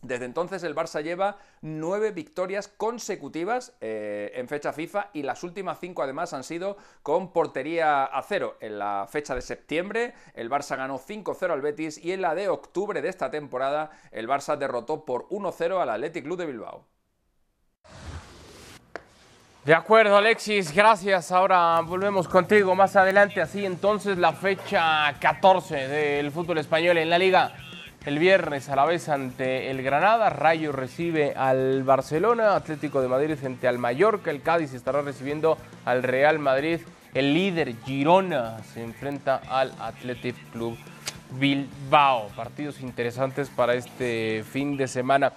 Desde 0.00 0.26
entonces 0.26 0.62
el 0.62 0.76
Barça 0.76 1.02
lleva 1.02 1.38
nueve 1.60 2.12
victorias 2.12 2.68
consecutivas 2.68 3.76
eh, 3.80 4.30
en 4.34 4.46
fecha 4.46 4.72
FIFA 4.72 5.10
y 5.12 5.24
las 5.24 5.42
últimas 5.42 5.80
cinco 5.80 6.04
además 6.04 6.32
han 6.34 6.44
sido 6.44 6.76
con 7.02 7.32
portería 7.32 8.04
a 8.04 8.22
cero. 8.22 8.56
En 8.60 8.78
la 8.78 9.06
fecha 9.08 9.34
de 9.34 9.42
septiembre 9.42 10.14
el 10.34 10.50
Barça 10.50 10.76
ganó 10.76 11.00
5-0 11.00 11.50
al 11.50 11.62
Betis 11.62 11.98
y 11.98 12.12
en 12.12 12.22
la 12.22 12.36
de 12.36 12.48
octubre 12.48 13.02
de 13.02 13.08
esta 13.08 13.32
temporada 13.32 13.90
el 14.12 14.28
Barça 14.28 14.56
derrotó 14.56 15.04
por 15.04 15.28
1-0 15.30 15.80
al 15.80 15.90
Athletic 15.90 16.24
Club 16.24 16.38
de 16.38 16.46
Bilbao. 16.46 16.97
De 19.68 19.74
acuerdo, 19.74 20.16
Alexis, 20.16 20.74
gracias. 20.74 21.30
Ahora 21.30 21.78
volvemos 21.82 22.26
contigo 22.26 22.74
más 22.74 22.96
adelante. 22.96 23.42
Así 23.42 23.66
entonces 23.66 24.16
la 24.16 24.32
fecha 24.32 25.14
14 25.20 25.88
del 25.88 26.30
fútbol 26.30 26.56
español 26.56 26.96
en 26.96 27.10
la 27.10 27.18
liga. 27.18 27.52
El 28.06 28.18
viernes 28.18 28.70
a 28.70 28.76
la 28.76 28.86
vez 28.86 29.10
ante 29.10 29.70
el 29.70 29.82
Granada, 29.82 30.30
Rayo 30.30 30.72
recibe 30.72 31.34
al 31.36 31.82
Barcelona, 31.82 32.56
Atlético 32.56 33.02
de 33.02 33.08
Madrid 33.08 33.36
frente 33.36 33.68
al 33.68 33.76
Mallorca, 33.76 34.30
el 34.30 34.40
Cádiz 34.40 34.72
estará 34.72 35.02
recibiendo 35.02 35.58
al 35.84 36.02
Real 36.02 36.38
Madrid, 36.38 36.80
el 37.12 37.34
líder 37.34 37.74
Girona 37.84 38.60
se 38.72 38.82
enfrenta 38.82 39.42
al 39.50 39.74
Athletic 39.78 40.34
Club 40.50 40.78
Bilbao. 41.32 42.28
Partidos 42.28 42.80
interesantes 42.80 43.50
para 43.50 43.74
este 43.74 44.44
fin 44.50 44.78
de 44.78 44.88
semana. 44.88 45.34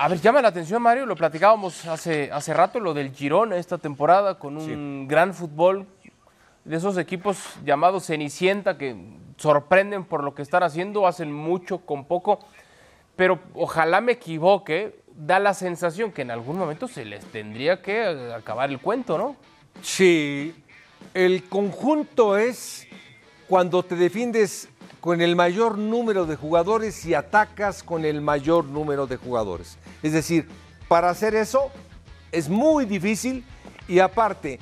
A 0.00 0.06
ver, 0.06 0.20
llama 0.20 0.40
la 0.40 0.48
atención, 0.48 0.80
Mario, 0.80 1.06
lo 1.06 1.16
platicábamos 1.16 1.84
hace, 1.86 2.30
hace 2.30 2.54
rato, 2.54 2.78
lo 2.78 2.94
del 2.94 3.10
Girona 3.12 3.56
esta 3.56 3.78
temporada, 3.78 4.38
con 4.38 4.56
un 4.56 5.08
gran 5.08 5.34
fútbol, 5.34 5.88
de 6.64 6.76
esos 6.76 6.96
equipos 6.98 7.36
llamados 7.64 8.06
Cenicienta, 8.06 8.78
que 8.78 8.94
sorprenden 9.38 10.04
por 10.04 10.22
lo 10.22 10.36
que 10.36 10.42
están 10.42 10.62
haciendo, 10.62 11.08
hacen 11.08 11.32
mucho 11.32 11.78
con 11.78 12.04
poco, 12.04 12.38
pero 13.16 13.40
ojalá 13.54 14.00
me 14.00 14.12
equivoque, 14.12 15.02
da 15.16 15.40
la 15.40 15.52
sensación 15.52 16.12
que 16.12 16.22
en 16.22 16.30
algún 16.30 16.58
momento 16.58 16.86
se 16.86 17.04
les 17.04 17.24
tendría 17.24 17.82
que 17.82 18.32
acabar 18.36 18.70
el 18.70 18.78
cuento, 18.78 19.18
¿no? 19.18 19.34
Sí, 19.82 20.54
el 21.12 21.48
conjunto 21.48 22.36
es 22.36 22.86
cuando 23.48 23.82
te 23.82 23.96
defiendes 23.96 24.68
con 25.00 25.20
el 25.20 25.36
mayor 25.36 25.78
número 25.78 26.26
de 26.26 26.36
jugadores 26.36 27.04
y 27.06 27.14
atacas 27.14 27.82
con 27.82 28.04
el 28.04 28.20
mayor 28.20 28.64
número 28.64 29.06
de 29.06 29.16
jugadores. 29.16 29.78
Es 30.02 30.12
decir, 30.12 30.48
para 30.88 31.10
hacer 31.10 31.34
eso 31.34 31.70
es 32.32 32.48
muy 32.48 32.84
difícil 32.84 33.44
y 33.86 34.00
aparte 34.00 34.58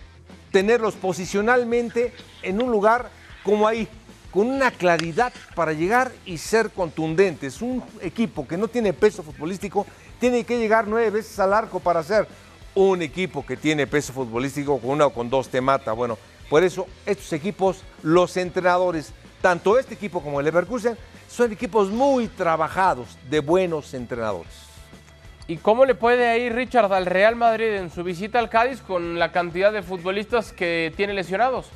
tenerlos 0.53 0.95
posicionalmente 0.95 2.13
en 2.43 2.63
un 2.63 2.71
lugar 2.71 3.11
como 3.43 3.67
ahí, 3.67 3.89
con 4.31 4.49
una 4.49 4.71
claridad 4.71 5.33
para 5.55 5.73
llegar 5.73 6.13
y 6.25 6.39
ser 6.39 6.71
contundentes. 6.71 7.63
Un 7.63 7.83
equipo 8.01 8.47
que 8.47 8.57
no 8.57 8.69
tiene 8.69 8.93
peso 8.93 9.23
futbolístico 9.23 9.87
tiene 10.21 10.45
que 10.45 10.59
llegar 10.59 10.87
nueve 10.87 11.11
veces 11.11 11.39
al 11.39 11.53
arco 11.53 11.81
para 11.81 12.03
ser 12.03 12.27
un 12.75 13.01
equipo 13.01 13.45
que 13.45 13.57
tiene 13.57 13.87
peso 13.87 14.13
futbolístico 14.13 14.79
con 14.79 14.91
una 14.91 15.07
o 15.07 15.13
con 15.13 15.31
dos 15.31 15.49
te 15.49 15.61
mata. 15.61 15.93
Bueno, 15.93 16.19
por 16.51 16.63
eso 16.63 16.87
estos 17.07 17.33
equipos, 17.33 17.83
los 18.03 18.37
entrenadores 18.37 19.13
tanto 19.41 19.79
este 19.79 19.95
equipo 19.95 20.23
como 20.23 20.41
el 20.41 20.47
Leverkusen 20.47 20.97
son 21.29 21.53
equipos 21.53 21.91
muy 21.91 22.29
trabajados 22.29 23.19
de 23.29 23.41
buenos 23.41 23.93
entrenadores. 23.95 24.67
¿Y 25.49 25.59
cómo 25.59 25.85
le 25.85 25.95
puede 25.95 26.39
ir 26.41 26.55
Richard 26.55 26.93
al 26.93 27.07
Real 27.07 27.37
Madrid 27.37 27.75
en 27.75 27.91
su 27.91 28.03
visita 28.03 28.39
al 28.41 28.51
Cádiz 28.51 28.81
con 28.81 29.19
la 29.19 29.31
cantidad 29.31 29.73
de 29.73 29.83
futbolistas 29.83 30.53
que 30.53 30.93
tiene 30.97 31.15
lesionados? 31.15 31.71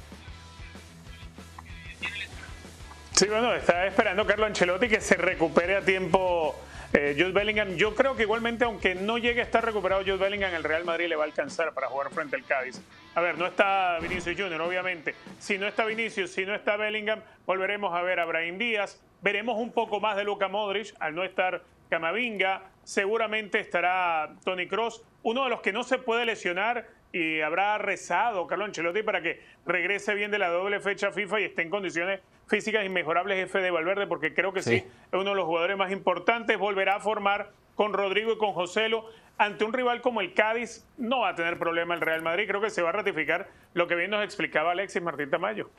Sí, 3.15 3.27
bueno, 3.27 3.55
está 3.55 3.87
esperando 3.87 4.27
Carlo 4.27 4.47
Ancelotti 4.47 4.89
que 4.89 5.01
se 5.01 5.15
recupere 5.15 5.77
a 5.77 5.83
tiempo 5.83 6.57
eh, 6.93 7.15
Jude 7.17 7.33
Bellingham. 7.33 7.77
Yo 7.77 7.95
creo 7.95 8.17
que 8.17 8.23
igualmente, 8.23 8.65
aunque 8.65 8.95
no 8.97 9.19
llegue 9.19 9.41
a 9.41 9.45
estar 9.45 9.65
recuperado 9.65 10.03
Jude 10.03 10.17
Bellingham, 10.17 10.55
el 10.55 10.65
Real 10.65 10.85
Madrid 10.85 11.07
le 11.09 11.17
va 11.17 11.25
a 11.25 11.27
alcanzar 11.27 11.73
para 11.73 11.89
jugar 11.89 12.11
frente 12.11 12.35
al 12.37 12.45
Cádiz. 12.45 12.81
A 13.15 13.21
ver, 13.21 13.37
no 13.39 13.47
está 13.47 13.99
Vinicius 14.01 14.37
Junior, 14.39 14.61
obviamente. 14.61 15.15
Si 15.39 15.59
no 15.59 15.67
está 15.67 15.85
Vinicius, 15.85 16.31
si 16.31 16.47
no 16.47 16.55
está 16.55 16.77
Bellingham, 16.77 17.21
volveremos 17.45 17.93
a 17.93 18.03
ver 18.03 18.21
a 18.21 18.25
Brahim 18.25 18.57
Díaz. 18.57 19.03
Veremos 19.21 19.59
un 19.59 19.73
poco 19.73 19.99
más 19.99 20.17
de 20.17 20.23
Luka 20.23 20.49
Modric 20.49 20.95
al 21.01 21.15
no 21.17 21.25
estar 21.25 21.63
Camavinga. 21.89 22.63
Seguramente 22.85 23.59
estará 23.59 24.37
Tony 24.45 24.69
Cross, 24.69 25.03
uno 25.25 25.45
de 25.45 25.51
los 25.51 25.61
que 25.61 25.73
no 25.73 25.83
se 25.83 25.99
puede 25.99 26.25
lesionar 26.25 26.87
y 27.13 27.41
habrá 27.41 27.79
rezado 27.79 28.47
Carlo 28.47 28.65
Ancelotti 28.65 29.03
para 29.03 29.21
que 29.21 29.43
regrese 29.67 30.15
bien 30.15 30.31
de 30.31 30.39
la 30.39 30.49
doble 30.49 30.79
fecha 30.79 31.11
FIFA 31.11 31.41
y 31.41 31.45
esté 31.45 31.63
en 31.63 31.71
condiciones 31.71 32.21
físicas 32.47 32.85
inmejorables 32.85 33.39
jefe 33.39 33.59
de 33.59 33.71
Valverde, 33.73 34.07
porque 34.07 34.35
creo 34.35 34.53
que 34.53 34.63
sí. 34.63 34.77
es 34.77 34.85
uno 35.13 35.31
de 35.31 35.37
los 35.37 35.47
jugadores 35.47 35.77
más 35.77 35.91
importantes, 35.91 36.57
volverá 36.59 36.97
a 36.97 37.01
formar 37.01 37.51
con 37.75 37.93
Rodrigo 37.93 38.33
y 38.33 38.39
con 38.39 38.53
Joselo. 38.53 39.07
Ante 39.41 39.65
un 39.65 39.73
rival 39.73 40.03
como 40.03 40.21
el 40.21 40.35
Cádiz, 40.35 40.85
no 40.99 41.21
va 41.21 41.31
a 41.31 41.35
tener 41.35 41.59
problema 41.59 41.95
el 41.95 42.03
Real 42.03 42.21
Madrid. 42.21 42.45
Creo 42.47 42.61
que 42.61 42.69
se 42.69 42.83
va 42.83 42.91
a 42.91 42.93
ratificar 42.93 43.49
lo 43.73 43.89
que 43.89 43.95
bien 43.95 44.11
nos 44.11 44.23
explicaba 44.23 44.73
Alexis 44.73 45.01
Martín 45.01 45.31
Tamayo. 45.31 45.71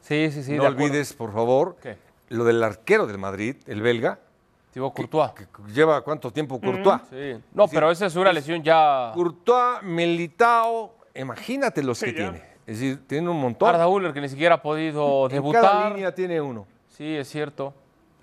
Sí, 0.00 0.30
sí, 0.30 0.44
sí. 0.44 0.52
No 0.52 0.62
olvides, 0.62 1.12
por 1.12 1.32
favor, 1.32 1.76
lo 2.28 2.44
del 2.44 2.62
arquero 2.62 3.08
del 3.08 3.18
Madrid, 3.18 3.56
el 3.66 3.82
belga. 3.82 4.20
Thibaut 4.72 4.94
Courtois. 4.94 5.32
lleva 5.74 6.02
cuánto 6.02 6.30
tiempo 6.30 6.60
Courtois. 6.60 7.00
Sí. 7.10 7.42
No, 7.52 7.66
pero 7.66 7.90
esa 7.90 8.06
es 8.06 8.14
una 8.14 8.32
lesión 8.32 8.62
ya. 8.62 9.10
Courtois, 9.12 9.82
Militao, 9.82 10.94
imagínate 11.12 11.82
los 11.82 11.98
que 11.98 12.12
tiene. 12.12 12.40
Es 12.64 12.78
decir, 12.78 13.08
tiene 13.08 13.28
un 13.28 13.40
montón. 13.40 13.70
Arda 13.70 13.88
Uller, 13.88 14.12
que 14.12 14.20
ni 14.20 14.28
siquiera 14.28 14.54
ha 14.54 14.62
podido 14.62 15.26
en 15.26 15.32
debutar. 15.32 15.62
Cada 15.62 15.90
línea 15.90 16.14
tiene 16.14 16.40
uno. 16.40 16.64
Sí, 16.86 17.16
es 17.16 17.28
cierto. 17.28 17.74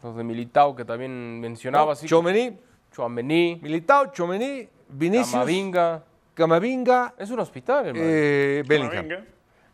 Los 0.02 0.16
de 0.16 0.24
Militao, 0.24 0.74
que 0.78 0.86
también 0.86 1.42
mencionaba. 1.42 1.94
No, 1.94 2.08
Chomení. 2.08 2.58
Chomení. 2.94 3.60
Militao, 3.62 4.14
Chomení, 4.14 4.70
Vinicius. 4.90 5.32
Camavinga. 5.32 6.04
Camavinga. 6.34 7.14
Es 7.18 7.30
un 7.30 7.40
hospital, 7.40 7.88
hermano. 7.88 8.06
Eh, 8.08 8.64
Bellingham. 8.68 9.26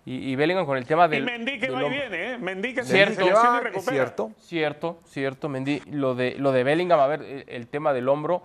Y, 0.05 0.31
y, 0.31 0.35
Bellingham 0.35 0.65
con 0.65 0.77
el 0.77 0.85
tema 0.85 1.07
del. 1.07 1.23
Y 1.23 1.25
Mendy 1.25 1.59
que 1.59 1.69
va 1.69 1.83
y 1.83 1.89
viene, 1.89 2.33
¿eh? 2.33 2.37
Mendy 2.37 2.73
que 2.73 2.83
cierto, 2.83 3.25
se 3.25 3.31
va, 3.31 3.61
recupera. 3.61 3.91
Cierto. 3.91 4.31
Cierto, 4.39 4.99
cierto, 5.05 5.49
Mendy. 5.49 5.81
Lo 5.91 6.13
de, 6.13 6.35
lo 6.37 6.51
de 6.51 6.63
Bellingham, 6.63 6.99
a 6.99 7.07
ver, 7.07 7.21
el, 7.21 7.45
el 7.47 7.67
tema 7.67 7.93
del 7.93 8.09
hombro 8.09 8.43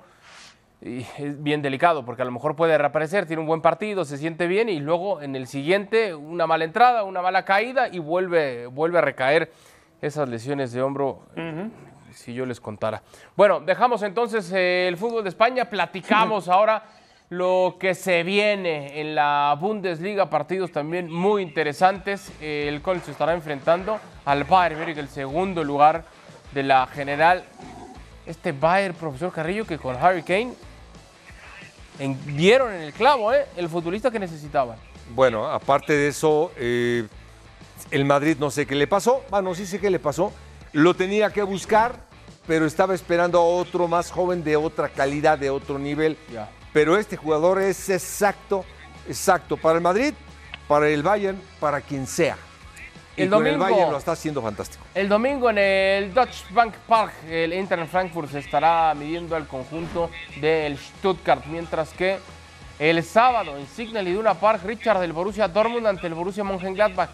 y 0.80 1.00
es 1.18 1.42
bien 1.42 1.60
delicado 1.62 2.04
porque 2.04 2.22
a 2.22 2.24
lo 2.24 2.30
mejor 2.30 2.54
puede 2.54 2.78
reaparecer, 2.78 3.26
tiene 3.26 3.40
un 3.40 3.48
buen 3.48 3.60
partido, 3.60 4.04
se 4.04 4.16
siente 4.16 4.46
bien 4.46 4.68
y 4.68 4.78
luego 4.78 5.20
en 5.20 5.34
el 5.34 5.46
siguiente 5.46 6.14
una 6.14 6.46
mala 6.46 6.64
entrada, 6.64 7.02
una 7.02 7.20
mala 7.20 7.44
caída 7.44 7.88
y 7.88 7.98
vuelve, 7.98 8.66
vuelve 8.66 8.98
a 8.98 9.00
recaer 9.00 9.50
esas 10.00 10.28
lesiones 10.28 10.72
de 10.72 10.82
hombro. 10.82 11.22
Uh 11.36 11.40
-huh. 11.40 11.70
Si 12.18 12.34
yo 12.34 12.44
les 12.44 12.60
contara. 12.60 13.02
Bueno, 13.36 13.60
dejamos 13.60 14.02
entonces 14.02 14.50
el 14.52 14.96
fútbol 14.96 15.22
de 15.22 15.28
España, 15.28 15.66
platicamos 15.66 16.48
ahora 16.48 16.82
lo 17.30 17.76
que 17.78 17.94
se 17.94 18.22
viene 18.22 19.00
en 19.00 19.14
la 19.14 19.56
Bundesliga, 19.60 20.30
partidos 20.30 20.72
también 20.72 21.12
muy 21.12 21.42
interesantes. 21.42 22.32
El 22.40 22.80
Colts 22.82 23.04
se 23.04 23.10
estará 23.12 23.34
enfrentando 23.34 23.98
al 24.24 24.44
Bayern 24.44 24.80
Múnich, 24.80 24.96
el 24.96 25.08
segundo 25.08 25.62
lugar 25.62 26.04
de 26.52 26.62
la 26.62 26.86
general. 26.86 27.44
Este 28.26 28.52
Bayern, 28.52 28.94
profesor 28.94 29.32
Carrillo, 29.32 29.66
que 29.66 29.78
con 29.78 29.96
Harry 29.96 30.22
Kane 30.22 30.54
en, 31.98 32.18
vieron 32.36 32.72
en 32.72 32.82
el 32.82 32.92
clavo, 32.92 33.32
¿eh? 33.32 33.46
el 33.56 33.68
futbolista 33.68 34.10
que 34.10 34.18
necesitaban. 34.18 34.78
Bueno, 35.14 35.46
aparte 35.46 35.92
de 35.92 36.08
eso, 36.08 36.52
eh, 36.56 37.06
el 37.90 38.04
Madrid 38.04 38.36
no 38.38 38.50
sé 38.50 38.66
qué 38.66 38.74
le 38.74 38.86
pasó. 38.86 39.22
Bueno, 39.30 39.54
sí 39.54 39.66
sé 39.66 39.80
qué 39.80 39.90
le 39.90 39.98
pasó. 39.98 40.32
Lo 40.72 40.94
tenía 40.94 41.30
que 41.30 41.42
buscar, 41.42 42.07
pero 42.48 42.64
estaba 42.66 42.94
esperando 42.94 43.38
a 43.38 43.42
otro 43.44 43.86
más 43.86 44.10
joven 44.10 44.42
de 44.42 44.56
otra 44.56 44.88
calidad, 44.88 45.38
de 45.38 45.50
otro 45.50 45.78
nivel. 45.78 46.16
Pero 46.72 46.96
este 46.96 47.16
jugador 47.16 47.60
es 47.60 47.88
exacto, 47.90 48.64
exacto 49.06 49.56
para 49.56 49.76
el 49.76 49.82
Madrid, 49.82 50.14
para 50.66 50.88
el 50.88 51.02
Bayern, 51.02 51.40
para 51.60 51.80
quien 51.82 52.06
sea. 52.06 52.36
Y 53.16 53.22
El 53.22 53.24
el 53.26 53.30
domingo- 53.30 53.58
Bayern 53.64 53.90
lo 53.90 53.98
está 53.98 54.12
haciendo 54.12 54.40
fantástico. 54.40 54.82
El 54.94 55.08
domingo 55.08 55.50
en 55.50 55.58
el 55.58 56.14
Deutsche 56.14 56.44
Bank 56.50 56.72
Park, 56.86 57.12
el 57.28 57.52
Inter 57.52 57.86
Frankfurt 57.86 58.30
se 58.30 58.38
estará 58.38 58.94
midiendo 58.94 59.36
al 59.36 59.46
conjunto 59.46 60.10
del 60.40 60.78
Stuttgart, 60.78 61.44
mientras 61.46 61.90
que 61.90 62.18
el 62.78 63.02
sábado 63.04 63.58
en 63.58 63.66
Signal 63.66 64.06
Iduna 64.08 64.34
Park, 64.34 64.62
Richard 64.64 65.00
del 65.00 65.12
Borussia 65.12 65.48
Dortmund 65.48 65.86
ante 65.86 66.06
el 66.06 66.14
Borussia 66.14 66.44
Mönchengladbach. 66.44 67.10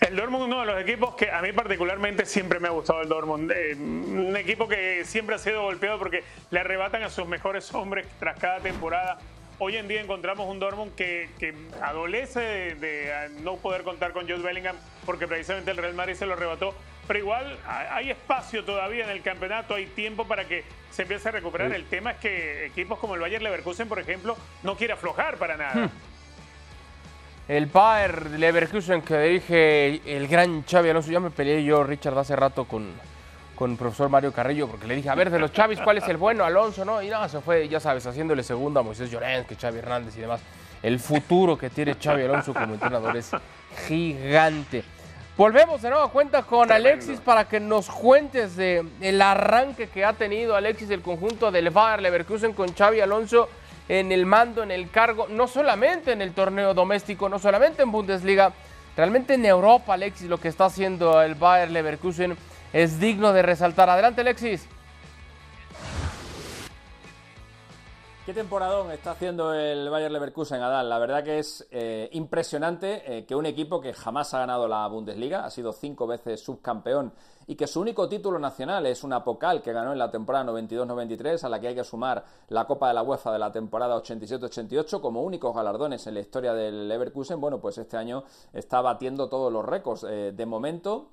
El 0.00 0.16
Dortmund, 0.16 0.44
uno 0.44 0.60
de 0.60 0.66
los 0.66 0.80
equipos 0.80 1.14
que 1.14 1.30
a 1.30 1.40
mí 1.42 1.52
particularmente 1.52 2.24
siempre 2.26 2.58
me 2.60 2.68
ha 2.68 2.70
gustado 2.70 3.02
el 3.02 3.08
Dortmund. 3.08 3.50
Eh, 3.52 3.74
un 3.76 4.36
equipo 4.36 4.68
que 4.68 5.04
siempre 5.04 5.34
ha 5.36 5.38
sido 5.38 5.62
golpeado 5.62 5.98
porque 5.98 6.22
le 6.50 6.60
arrebatan 6.60 7.02
a 7.02 7.10
sus 7.10 7.26
mejores 7.26 7.72
hombres 7.74 8.06
tras 8.18 8.38
cada 8.38 8.60
temporada. 8.60 9.18
Hoy 9.58 9.76
en 9.76 9.88
día 9.88 10.00
encontramos 10.00 10.48
un 10.48 10.58
Dortmund 10.58 10.94
que, 10.94 11.28
que 11.38 11.54
adolece 11.82 12.40
de, 12.40 12.74
de, 12.76 13.12
a 13.14 13.28
no 13.28 13.56
poder 13.56 13.82
contar 13.82 14.12
con 14.12 14.22
Jude 14.22 14.38
Bellingham 14.42 14.76
porque 15.04 15.26
precisamente 15.28 15.70
el 15.70 15.76
Real 15.76 15.94
Madrid 15.94 16.14
se 16.14 16.24
lo 16.26 16.32
arrebató. 16.32 16.74
Pero 17.06 17.18
igual 17.18 17.58
ha- 17.66 17.94
hay 17.96 18.10
espacio 18.10 18.64
todavía 18.64 19.04
en 19.04 19.10
el 19.10 19.20
campeonato, 19.20 19.74
hay 19.74 19.86
tiempo 19.86 20.26
para 20.26 20.46
que 20.46 20.64
se 20.90 21.02
empiece 21.02 21.28
a 21.28 21.32
recuperar. 21.32 21.72
El 21.72 21.84
tema 21.86 22.12
es 22.12 22.16
que 22.18 22.66
equipos 22.66 22.98
como 22.98 23.14
el 23.16 23.20
Bayern 23.20 23.44
Leverkusen, 23.44 23.88
por 23.88 23.98
ejemplo, 23.98 24.36
no 24.62 24.76
quiere 24.76 24.92
aflojar 24.94 25.36
para 25.36 25.56
nada. 25.56 25.90
El 27.50 27.66
Bayer 27.66 28.30
Leverkusen 28.38 29.02
que 29.02 29.18
dirige 29.18 30.00
el 30.06 30.28
gran 30.28 30.62
Xavi 30.62 30.90
Alonso. 30.90 31.10
Ya 31.10 31.18
me 31.18 31.30
peleé 31.30 31.64
yo, 31.64 31.82
Richard, 31.82 32.16
hace 32.16 32.36
rato 32.36 32.64
con, 32.64 32.92
con 33.56 33.72
el 33.72 33.76
profesor 33.76 34.08
Mario 34.08 34.32
Carrillo, 34.32 34.68
porque 34.68 34.86
le 34.86 34.94
dije, 34.94 35.08
a 35.08 35.16
ver, 35.16 35.30
de 35.30 35.40
los 35.40 35.52
Chavis, 35.52 35.80
¿cuál 35.80 35.98
es 35.98 36.06
el 36.06 36.16
bueno? 36.16 36.44
Alonso, 36.44 36.84
¿no? 36.84 37.02
Y 37.02 37.08
no, 37.08 37.28
se 37.28 37.40
fue, 37.40 37.68
ya 37.68 37.80
sabes, 37.80 38.06
haciéndole 38.06 38.44
segunda 38.44 38.78
a 38.78 38.82
Moisés 38.84 39.10
Llorens, 39.10 39.48
que 39.48 39.56
Xavi 39.56 39.80
Hernández 39.80 40.16
y 40.16 40.20
demás. 40.20 40.40
El 40.80 41.00
futuro 41.00 41.58
que 41.58 41.70
tiene 41.70 41.96
Xavi 42.00 42.22
Alonso 42.22 42.54
como 42.54 42.74
entrenador 42.74 43.16
es 43.16 43.32
gigante. 43.88 44.84
Volvemos 45.36 45.82
de 45.82 45.90
nuevo 45.90 46.04
a 46.04 46.12
cuenta 46.12 46.44
con 46.44 46.70
Alexis 46.70 47.18
para 47.18 47.48
que 47.48 47.58
nos 47.58 47.90
cuentes 47.90 48.54
de 48.54 48.86
el 49.00 49.20
arranque 49.20 49.88
que 49.88 50.04
ha 50.04 50.12
tenido 50.12 50.54
Alexis 50.54 50.88
del 50.88 51.02
conjunto 51.02 51.50
del 51.50 51.70
Bayer 51.70 52.00
Leverkusen 52.00 52.52
con 52.52 52.72
Xavi 52.72 53.00
Alonso 53.00 53.48
en 53.90 54.12
el 54.12 54.24
mando, 54.24 54.62
en 54.62 54.70
el 54.70 54.88
cargo, 54.88 55.26
no 55.28 55.48
solamente 55.48 56.12
en 56.12 56.22
el 56.22 56.32
torneo 56.32 56.74
doméstico, 56.74 57.28
no 57.28 57.40
solamente 57.40 57.82
en 57.82 57.90
Bundesliga, 57.90 58.52
realmente 58.96 59.34
en 59.34 59.44
Europa, 59.44 59.94
Alexis, 59.94 60.28
lo 60.28 60.38
que 60.38 60.46
está 60.46 60.66
haciendo 60.66 61.20
el 61.22 61.34
Bayer 61.34 61.72
Leverkusen 61.72 62.36
es 62.72 63.00
digno 63.00 63.32
de 63.32 63.42
resaltar. 63.42 63.90
Adelante, 63.90 64.20
Alexis. 64.20 64.68
¿Qué 68.30 68.34
temporadón 68.34 68.92
está 68.92 69.10
haciendo 69.10 69.52
el 69.52 69.90
Bayer 69.90 70.12
Leverkusen, 70.12 70.62
Adal? 70.62 70.88
La 70.88 71.00
verdad 71.00 71.24
que 71.24 71.40
es 71.40 71.66
eh, 71.72 72.08
impresionante 72.12 73.02
eh, 73.04 73.26
que 73.26 73.34
un 73.34 73.44
equipo 73.44 73.80
que 73.80 73.92
jamás 73.92 74.32
ha 74.32 74.38
ganado 74.38 74.68
la 74.68 74.86
Bundesliga, 74.86 75.44
ha 75.44 75.50
sido 75.50 75.72
cinco 75.72 76.06
veces 76.06 76.40
subcampeón 76.40 77.12
y 77.48 77.56
que 77.56 77.66
su 77.66 77.80
único 77.80 78.08
título 78.08 78.38
nacional 78.38 78.86
es 78.86 79.02
una 79.02 79.24
Pocal 79.24 79.60
que 79.60 79.72
ganó 79.72 79.90
en 79.90 79.98
la 79.98 80.12
temporada 80.12 80.44
92-93, 80.52 81.42
a 81.42 81.48
la 81.48 81.58
que 81.58 81.66
hay 81.66 81.74
que 81.74 81.82
sumar 81.82 82.24
la 82.50 82.68
Copa 82.68 82.86
de 82.86 82.94
la 82.94 83.02
UEFA 83.02 83.32
de 83.32 83.40
la 83.40 83.50
temporada 83.50 83.96
87-88 83.96 85.00
como 85.00 85.22
únicos 85.22 85.52
galardones 85.52 86.06
en 86.06 86.14
la 86.14 86.20
historia 86.20 86.54
del 86.54 86.86
Leverkusen. 86.86 87.40
Bueno, 87.40 87.60
pues 87.60 87.78
este 87.78 87.96
año 87.96 88.22
está 88.52 88.80
batiendo 88.80 89.28
todos 89.28 89.52
los 89.52 89.64
récords. 89.64 90.06
Eh, 90.08 90.32
de 90.36 90.46
momento, 90.46 91.08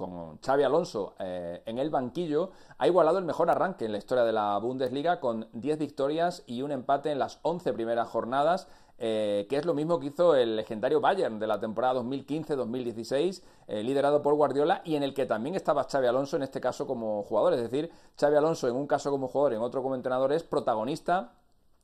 con 0.00 0.38
Xavi 0.38 0.62
Alonso 0.62 1.14
eh, 1.18 1.62
en 1.66 1.78
el 1.78 1.90
banquillo, 1.90 2.52
ha 2.78 2.86
igualado 2.86 3.18
el 3.18 3.24
mejor 3.26 3.50
arranque 3.50 3.84
en 3.84 3.92
la 3.92 3.98
historia 3.98 4.24
de 4.24 4.32
la 4.32 4.56
Bundesliga 4.56 5.20
con 5.20 5.46
10 5.52 5.78
victorias 5.78 6.42
y 6.46 6.62
un 6.62 6.72
empate 6.72 7.12
en 7.12 7.18
las 7.18 7.38
11 7.42 7.74
primeras 7.74 8.08
jornadas, 8.08 8.66
eh, 8.96 9.46
que 9.50 9.56
es 9.56 9.66
lo 9.66 9.74
mismo 9.74 10.00
que 10.00 10.06
hizo 10.06 10.34
el 10.34 10.56
legendario 10.56 11.02
Bayern 11.02 11.38
de 11.38 11.46
la 11.46 11.60
temporada 11.60 12.00
2015-2016, 12.00 13.42
eh, 13.68 13.82
liderado 13.82 14.22
por 14.22 14.34
Guardiola 14.34 14.80
y 14.86 14.96
en 14.96 15.02
el 15.02 15.12
que 15.12 15.26
también 15.26 15.54
estaba 15.54 15.84
Xavi 15.84 16.06
Alonso, 16.06 16.36
en 16.36 16.44
este 16.44 16.62
caso 16.62 16.86
como 16.86 17.22
jugador. 17.22 17.52
Es 17.52 17.60
decir, 17.60 17.90
Xavi 18.18 18.36
Alonso 18.36 18.68
en 18.68 18.76
un 18.76 18.86
caso 18.86 19.10
como 19.10 19.28
jugador, 19.28 19.52
en 19.52 19.60
otro 19.60 19.82
como 19.82 19.94
entrenador, 19.94 20.32
es 20.32 20.42
protagonista 20.44 21.34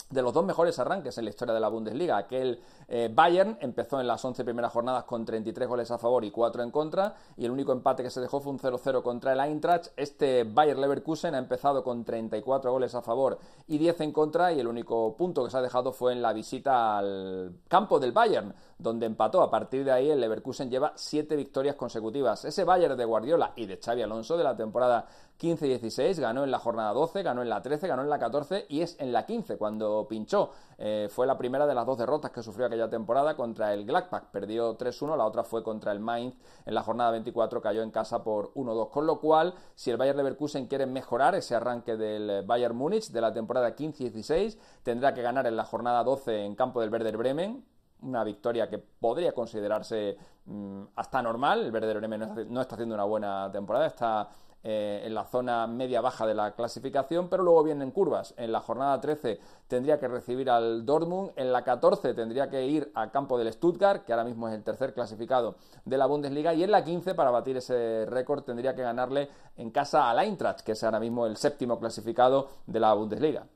de 0.09 0.23
los 0.23 0.33
dos 0.33 0.45
mejores 0.45 0.79
arranques 0.79 1.19
en 1.19 1.25
la 1.25 1.31
historia 1.31 1.55
de 1.55 1.61
la 1.61 1.69
Bundesliga. 1.69 2.17
Aquel 2.17 2.61
eh, 2.89 3.11
Bayern 3.13 3.59
empezó 3.61 4.01
en 4.01 4.07
las 4.07 4.25
11 4.25 4.45
primeras 4.45 4.73
jornadas 4.73 5.05
con 5.05 5.25
33 5.25 5.69
goles 5.69 5.91
a 5.91 5.99
favor 5.99 6.25
y 6.25 6.31
4 6.31 6.63
en 6.63 6.71
contra, 6.71 7.17
y 7.37 7.45
el 7.45 7.51
único 7.51 7.73
empate 7.73 8.03
que 8.03 8.11
se 8.11 8.21
dejó 8.21 8.41
fue 8.41 8.53
un 8.53 8.59
0-0 8.59 9.03
contra 9.03 9.33
el 9.33 9.41
Eintracht. 9.41 9.89
Este 9.97 10.45
Bayern 10.45 10.81
Leverkusen 10.81 11.35
ha 11.35 11.39
empezado 11.39 11.83
con 11.83 12.05
34 12.05 12.71
goles 12.71 12.95
a 12.95 13.03
favor 13.03 13.39
y 13.67 13.79
10 13.79 14.01
en 14.03 14.13
contra, 14.13 14.53
y 14.53 14.61
el 14.61 14.69
único 14.69 15.17
punto 15.17 15.45
que 15.45 15.51
se 15.51 15.59
ha 15.59 15.63
dejado 15.63 15.93
fue 15.93 16.13
en 16.13 16.23
la 16.23 16.33
visita 16.33 16.99
al 16.99 17.57
campo 17.67 17.99
del 17.99 18.13
Bayern, 18.13 18.55
donde 18.79 19.07
empató. 19.07 19.43
A 19.43 19.51
partir 19.51 19.85
de 19.85 19.91
ahí, 19.91 20.11
el 20.11 20.21
Leverkusen 20.21 20.71
lleva 20.71 20.93
7 20.95 21.35
victorias 21.35 21.75
consecutivas. 21.75 22.45
Ese 22.45 22.65
Bayern 22.65 22.97
de 22.97 23.05
Guardiola 23.05 23.53
y 23.57 23.67
de 23.67 23.79
Xavi 23.79 24.03
Alonso 24.03 24.37
de 24.37 24.45
la 24.45 24.57
temporada 24.57 25.07
15-16 25.39 26.19
ganó 26.21 26.45
en 26.45 26.51
la 26.51 26.59
jornada 26.59 26.93
12, 26.93 27.23
ganó 27.23 27.43
en 27.43 27.51
la 27.51 27.63
13, 27.63 27.87
ganó 27.87 28.03
en 28.03 28.11
la 28.11 28.19
14 28.19 28.67
y 28.69 28.81
es 28.81 28.97
en 28.99 29.13
la 29.13 29.27
15 29.27 29.59
cuando 29.59 29.96
pinchó. 30.05 30.51
Eh, 30.79 31.09
fue 31.11 31.27
la 31.27 31.39
primera 31.39 31.67
de 31.67 31.75
las 31.75 31.87
dos 31.87 31.97
derrotas 31.97 32.31
que 32.31 32.43
sufrió 32.43 32.67
aquella 32.67 32.91
temporada 32.91 33.37
contra 33.37 33.73
el 33.73 33.87
Gladbach. 33.87 34.25
Perdió 34.31 34.77
3-1, 34.77 35.17
la 35.17 35.25
otra 35.25 35.45
fue 35.45 35.63
contra 35.63 35.93
el 35.93 36.01
Mainz 36.01 36.37
en 36.67 36.75
la 36.75 36.83
jornada 36.83 37.13
24, 37.13 37.63
cayó 37.63 37.83
en 37.83 37.91
casa 37.91 38.23
por 38.23 38.53
1-2. 38.55 38.91
Con 38.91 39.07
lo 39.07 39.21
cual, 39.21 39.55
si 39.75 39.91
el 39.91 39.97
Bayern 39.97 40.19
Leverkusen 40.19 40.67
quiere 40.67 40.87
mejorar 40.87 41.35
ese 41.35 41.55
arranque 41.55 41.97
del 41.97 42.45
Bayern 42.45 42.77
Múnich 42.77 43.11
de 43.11 43.21
la 43.21 43.33
temporada 43.33 43.75
15-16, 43.75 44.59
tendrá 44.83 45.15
que 45.15 45.23
ganar 45.23 45.47
en 45.47 45.57
la 45.57 45.65
jornada 45.65 46.05
12 46.05 46.45
en 46.45 46.55
campo 46.55 46.81
del 46.81 46.91
Werder 46.91 47.17
Bremen 47.17 47.65
una 48.03 48.25
victoria 48.25 48.69
que 48.69 48.79
podría 48.79 49.33
considerarse 49.33 50.17
mm, 50.45 50.83
hasta 50.97 51.23
normal. 51.23 51.67
El 51.67 51.73
Werder 51.73 51.99
Bremen 51.99 52.49
no 52.49 52.61
está 52.61 52.75
haciendo 52.75 52.95
una 52.95 53.05
buena 53.05 53.51
temporada, 53.51 53.87
está 53.87 54.29
eh, 54.69 55.03
en 55.05 55.15
la 55.15 55.23
zona 55.23 55.69
media-baja 55.69 56.27
de 56.27 56.35
la 56.35 56.51
clasificación, 56.51 57.29
pero 57.29 57.45
luego 57.45 57.63
vienen 57.63 57.93
curvas. 57.93 58.35
En 58.37 58.51
la 58.51 58.59
jornada 58.59 59.01
13 59.01 59.39
tendría 59.69 60.01
que 60.01 60.09
recibir 60.09 60.51
al 60.51 60.85
Dortmund, 60.85 61.31
en 61.37 61.53
la 61.53 61.63
14 61.63 62.15
tendría 62.15 62.51
que 62.51 62.67
ir 62.67 62.91
al 62.97 63.13
campo 63.13 63.39
del 63.39 63.53
Stuttgart, 63.53 64.05
que 64.05 64.13
ahora 64.13 64.25
mismo 64.25 64.49
es 64.49 64.55
el 64.55 64.65
tercer 64.65 64.93
clasificado 64.93 65.55
de 65.85 65.97
la 65.97 66.07
Bundesliga, 66.07 66.53
y 66.53 66.65
en 66.65 66.73
la 66.73 66.83
15, 66.83 67.15
para 67.15 67.31
batir 67.31 67.59
ese 67.59 68.07
récord, 68.07 68.43
tendría 68.43 68.75
que 68.75 68.83
ganarle 68.83 69.29
en 69.57 69.71
casa 69.71 70.11
al 70.11 70.19
Eintracht, 70.19 70.63
que 70.63 70.73
es 70.73 70.83
ahora 70.83 70.99
mismo 70.99 71.27
el 71.27 71.37
séptimo 71.37 71.79
clasificado 71.79 72.49
de 72.67 72.81
la 72.81 72.93
Bundesliga. 72.93 73.47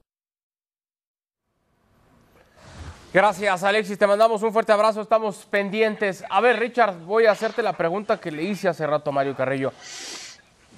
Gracias, 3.13 3.65
Alexis. 3.65 3.99
Te 3.99 4.07
mandamos 4.07 4.41
un 4.45 4.53
fuerte 4.53 4.71
abrazo. 4.71 5.01
Estamos 5.01 5.45
pendientes. 5.47 6.23
A 6.31 6.41
ver, 6.41 6.61
Richard, 6.61 7.01
voy 7.01 7.27
a 7.27 7.33
hacerte 7.33 7.65
la 7.65 7.73
pregunta 7.73 8.21
que 8.21 8.31
le 8.31 8.45
hice 8.45 8.69
hace 8.69 8.87
rato 8.87 9.11
a 9.11 9.13
Mario 9.13 9.35
Carrillo 9.35 9.73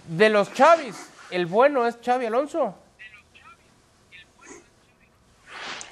de 0.06 0.28
los 0.30 0.52
Chavis, 0.52 1.10
¿el 1.30 1.46
bueno 1.46 1.86
es 1.86 1.98
Xavi 2.04 2.26
Alonso? 2.26 2.78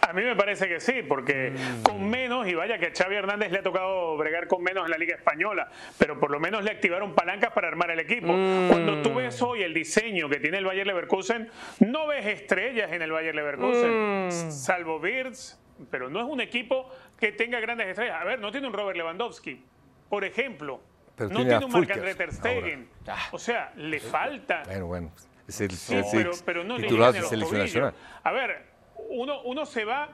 A 0.09 0.13
mí 0.13 0.23
me 0.23 0.35
parece 0.35 0.67
que 0.67 0.81
sí, 0.81 1.03
porque 1.07 1.51
mm. 1.51 1.83
con 1.83 2.11
menos, 2.11 2.49
y 2.49 2.55
vaya 2.55 2.79
que 2.79 2.87
a 2.87 2.93
Xavi 2.93 3.15
Hernández 3.15 3.53
le 3.53 3.59
ha 3.59 3.63
tocado 3.63 4.17
bregar 4.17 4.49
con 4.49 4.61
menos 4.61 4.85
en 4.85 4.91
la 4.91 4.99
Liga 4.99 5.15
Española, 5.15 5.71
pero 5.99 6.19
por 6.19 6.33
lo 6.33 6.41
menos 6.41 6.65
le 6.65 6.73
activaron 6.73 7.15
palancas 7.15 7.53
para 7.53 7.69
armar 7.69 7.93
el 7.93 8.01
equipo. 8.01 8.27
Cuando 8.27 9.03
tú 9.03 9.15
ves 9.15 9.41
hoy 9.41 9.63
el 9.63 9.73
diseño 9.73 10.29
que 10.29 10.41
tiene 10.41 10.59
el 10.59 10.65
Bayer 10.65 10.87
Leverkusen, 10.87 11.49
no 11.81 12.09
ves 12.09 12.27
estrellas 12.27 12.91
en 12.91 13.03
el 13.03 13.13
Bayer 13.13 13.35
Leverkusen, 13.35 14.27
mm. 14.27 14.51
salvo 14.51 14.99
Birds, 14.99 15.61
pero 15.93 16.11
no 16.11 16.19
es 16.19 16.27
un 16.27 16.41
equipo 16.41 16.91
que 17.17 17.31
tenga 17.31 17.61
grandes 17.61 17.87
estrellas. 17.87 18.21
A 18.21 18.25
ver, 18.25 18.41
no 18.41 18.51
tiene 18.51 18.67
un 18.67 18.73
Robert 18.73 18.97
Lewandowski, 18.97 19.63
por 20.09 20.25
ejemplo 20.25 20.81
no 21.29 21.45
tiene, 21.45 21.65
un 21.65 21.73
Marc-André 21.73 22.15
Ter 22.15 22.33
Stegen. 22.33 22.89
Ah. 23.07 23.29
O 23.33 23.39
sea, 23.39 23.73
le 23.77 24.01
falta. 24.01 24.63
Bueno, 24.67 24.87
bueno. 24.87 25.13
Es 25.47 25.61
el, 25.61 25.73
sí, 25.73 26.01
pero, 26.45 26.63
no 26.63 26.77
titular 26.77 27.13
de 27.13 27.23
selección 27.23 27.61
nacional. 27.61 27.95
A 28.23 28.31
ver, 28.31 28.67
uno, 29.09 29.43
uno 29.43 29.67
se 29.67 29.85
va 29.85 30.09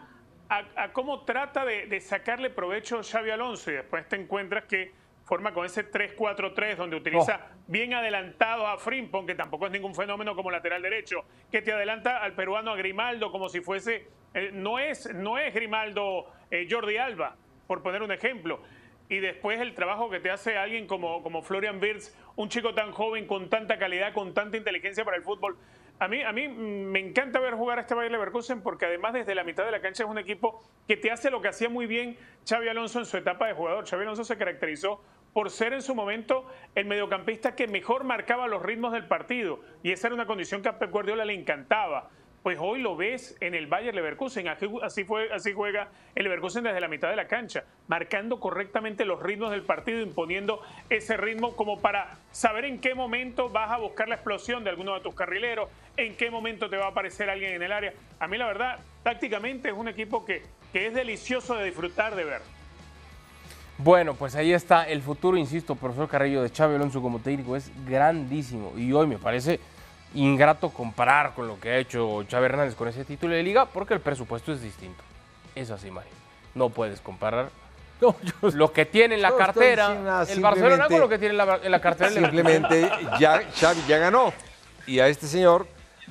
a, 0.49 0.93
cómo 0.93 1.25
trata 1.25 1.65
de, 1.65 2.01
sacarle 2.01 2.51
provecho 2.51 2.99
a 2.99 3.03
Xavi 3.03 3.31
Alonso 3.31 3.71
y 3.71 3.75
después 3.75 4.09
te 4.09 4.17
encuentras 4.17 4.65
que 4.65 4.93
forma 5.25 5.53
con 5.53 5.67
ese 5.67 5.91
3-4-3 5.91 6.77
donde 6.77 6.97
utiliza 6.97 7.41
oh. 7.43 7.57
bien 7.67 7.95
adelantado 7.95 8.67
a 8.67 8.79
Frimpong, 8.79 9.27
que 9.27 9.35
tampoco 9.35 9.67
es 9.67 9.73
ningún 9.73 9.95
fenómeno 9.95 10.37
como 10.37 10.51
lateral 10.51 10.83
derecho, 10.83 11.25
que 11.51 11.63
te 11.63 11.73
adelanta 11.73 12.19
al 12.19 12.35
peruano 12.35 12.71
a 12.71 12.77
Grimaldo 12.77 13.33
como 13.33 13.49
si 13.49 13.61
fuese, 13.61 14.07
eh, 14.35 14.51
no, 14.53 14.79
es, 14.79 15.13
no 15.15 15.37
es 15.37 15.53
Grimaldo 15.53 16.33
eh, 16.51 16.69
Jordi 16.71 16.97
Alba, 16.97 17.35
por 17.67 17.83
poner 17.83 18.03
un 18.03 18.13
ejemplo 18.13 18.61
y 19.09 19.19
después 19.19 19.61
el 19.61 19.75
trabajo 19.75 20.11
que 20.11 20.21
te 20.21 20.31
hace 20.31 20.57
alguien 20.57 20.87
como, 20.87 21.23
como 21.23 21.43
Florian 21.43 21.81
Wirtz, 21.81 22.17
un 22.35 22.49
chico 22.49 22.75
tan 22.75 22.93
joven, 22.93 23.27
con 23.27 23.49
tanta 23.49 23.79
calidad, 23.79 24.13
con 24.13 24.35
tanta 24.35 24.57
inteligencia 24.57 25.05
para 25.05 25.17
el 25.17 25.23
fútbol. 25.23 25.57
A 25.99 26.09
mí, 26.09 26.23
a 26.23 26.33
mí 26.33 26.49
me 26.49 26.99
encanta 26.99 27.41
ver 27.41 27.55
jugar 27.55 27.79
a 27.79 27.81
este 27.83 27.95
Bayer 27.95 28.13
Leverkusen 28.13 28.63
porque 28.63 28.85
además 28.85 29.15
desde 29.15 29.35
la 29.35 29.45
mitad 29.45 29.65
de 29.65 29.71
la 29.71 29.81
cancha 29.81 30.05
es 30.05 30.11
un 30.11 30.19
equipo 30.19 30.63
que 30.87 30.97
te 30.97 31.11
hace 31.11 31.31
lo 31.31 31.41
que 31.41 31.49
hacía 31.49 31.71
muy 31.71 31.87
bien 31.87 32.19
Xavi 32.47 32.69
Alonso 32.69 32.99
en 32.99 33.07
su 33.07 33.17
etapa 33.17 33.47
de 33.47 33.55
jugador. 33.55 33.89
Xavi 33.89 34.03
Alonso 34.03 34.25
se 34.25 34.37
caracterizó 34.37 35.03
por 35.33 35.51
ser 35.51 35.73
en 35.73 35.81
su 35.81 35.95
momento 35.95 36.47
el 36.75 36.85
mediocampista 36.85 37.55
que 37.55 37.67
mejor 37.67 38.05
marcaba 38.05 38.47
los 38.47 38.63
ritmos 38.63 38.93
del 38.93 39.07
partido 39.07 39.61
y 39.83 39.93
esa 39.93 40.09
era 40.09 40.15
una 40.15 40.27
condición 40.27 40.61
que 40.61 40.69
a 40.69 40.79
Pep 40.79 40.91
Guardiola 40.91 41.25
le 41.25 41.33
encantaba 41.33 42.11
pues 42.47 42.59
hoy 42.61 42.81
lo 42.81 42.95
ves 42.95 43.37
en 43.41 43.57
el 43.57 43.67
Bayer 43.67 43.93
Leverkusen. 43.93 44.47
Así, 44.47 45.03
fue, 45.03 45.33
así 45.33 45.53
juega 45.53 45.89
el 46.15 46.23
Leverkusen 46.23 46.63
desde 46.63 46.81
la 46.81 46.87
mitad 46.87 47.11
de 47.11 47.17
la 47.17 47.27
cancha, 47.27 47.65
marcando 47.89 48.39
correctamente 48.39 49.05
los 49.05 49.21
ritmos 49.21 49.51
del 49.51 49.63
partido, 49.63 50.01
imponiendo 50.01 50.63
ese 50.89 51.17
ritmo 51.17 51.57
como 51.57 51.81
para 51.81 52.19
saber 52.31 52.67
en 52.67 52.79
qué 52.79 52.95
momento 52.95 53.49
vas 53.49 53.73
a 53.73 53.79
buscar 53.79 54.09
la 54.09 54.15
explosión 54.15 54.63
de 54.63 54.71
alguno 54.71 54.95
de 54.95 55.01
tus 55.01 55.13
carrileros, 55.13 55.69
en 55.97 56.17
qué 56.17 56.31
momento 56.31 56.71
te 56.71 56.77
va 56.77 56.85
a 56.85 56.91
aparecer 56.91 57.29
alguien 57.29 57.53
en 57.53 57.65
el 57.65 57.73
área. 57.73 57.93
A 58.21 58.29
mí 58.29 58.39
la 58.39 58.47
verdad, 58.47 58.79
tácticamente 59.03 59.71
es 59.71 59.75
un 59.75 59.89
equipo 59.89 60.25
que, 60.25 60.45
que 60.73 60.87
es 60.87 60.95
delicioso 60.95 61.57
de 61.57 61.65
disfrutar 61.65 62.15
de 62.15 62.27
ver. 62.27 62.43
Bueno, 63.77 64.15
pues 64.15 64.37
ahí 64.37 64.53
está 64.53 64.89
el 64.89 65.03
futuro, 65.03 65.37
insisto, 65.37 65.75
profesor 65.75 66.09
Carrillo 66.09 66.45
de 66.45 66.51
Xavi 66.51 66.77
Alonso 66.77 67.03
como 67.03 67.19
técnico, 67.19 67.57
es 67.57 67.73
grandísimo 67.89 68.73
y 68.77 68.93
hoy 68.93 69.09
me 69.09 69.19
parece 69.19 69.59
ingrato 70.17 70.71
comparar 70.71 71.35
con 71.35 71.47
lo 71.47 71.61
que 71.61 71.71
ha 71.71 71.77
hecho 71.79 72.23
Chávez 72.25 72.51
Hernández 72.51 72.75
con 72.75 72.89
ese 72.89 73.05
título 73.05 73.35
de 73.35 73.43
liga 73.43 73.67
porque 73.67 73.95
el 73.95 74.01
presupuesto 74.01 74.53
es 74.53 74.61
distinto. 74.61 75.03
Es 75.55 75.71
así, 75.71 75.91
Mario. 75.91 76.13
No 76.55 76.71
puedes 76.71 77.01
comparar 77.01 77.51
lo 78.55 78.73
que 78.73 78.87
tiene 78.87 79.15
en 79.15 79.23
la 79.23 79.35
cartera 79.35 80.25
el 80.29 80.41
Barcelona 80.41 80.87
con 80.87 81.01
lo 81.01 81.09
que 81.09 81.19
tiene 81.19 81.33
en 81.33 81.71
la, 81.71 81.81
cartera 81.81 82.11
Simplemente 82.11 82.91
ya 83.19 83.43
Xavi 83.59 83.83
ya 83.89 83.99
ganó 83.99 84.33
y 84.87 84.99
a 85.01 85.09
este 85.09 85.27
señor 85.27 85.67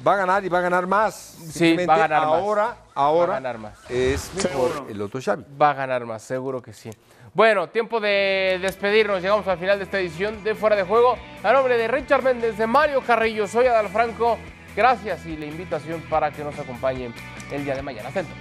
va 0.05 0.13
a 0.13 0.17
ganar 0.17 0.43
y 0.43 0.49
va 0.49 0.59
a 0.59 0.61
ganar 0.61 0.87
más. 0.87 1.15
Sí, 1.15 1.77
va 1.85 1.95
a 1.95 1.97
ganar 1.99 2.23
ahora, 2.23 2.67
más. 2.67 2.77
Ahora, 2.95 3.27
va 3.27 3.37
a 3.37 3.39
ganar 3.39 3.57
más. 3.57 3.89
es 3.89 4.31
mejor 4.35 4.87
el 4.89 5.01
otro 5.01 5.21
Xavi. 5.21 5.45
Va 5.59 5.69
a 5.69 5.73
ganar 5.73 6.05
más, 6.05 6.21
seguro 6.21 6.61
que 6.61 6.73
sí. 6.73 6.89
Bueno, 7.35 7.67
tiempo 7.67 7.99
de 7.99 8.59
despedirnos. 8.61 9.21
Llegamos 9.21 9.45
al 9.49 9.57
final 9.57 9.77
de 9.77 9.83
esta 9.83 9.99
edición 9.99 10.41
de 10.45 10.55
Fuera 10.55 10.77
de 10.77 10.83
Juego. 10.83 11.17
A 11.43 11.51
nombre 11.51 11.77
de 11.77 11.85
Richard 11.89 12.23
Méndez, 12.23 12.57
de 12.57 12.65
Mario 12.65 13.01
Carrillo, 13.01 13.45
soy 13.45 13.67
Adal 13.67 13.89
Franco. 13.89 14.37
Gracias 14.73 15.25
y 15.25 15.35
la 15.35 15.45
invitación 15.45 16.01
para 16.09 16.31
que 16.31 16.45
nos 16.45 16.57
acompañen 16.57 17.13
el 17.51 17.65
día 17.65 17.75
de 17.75 17.81
mañana. 17.81 18.07
Atentos. 18.07 18.37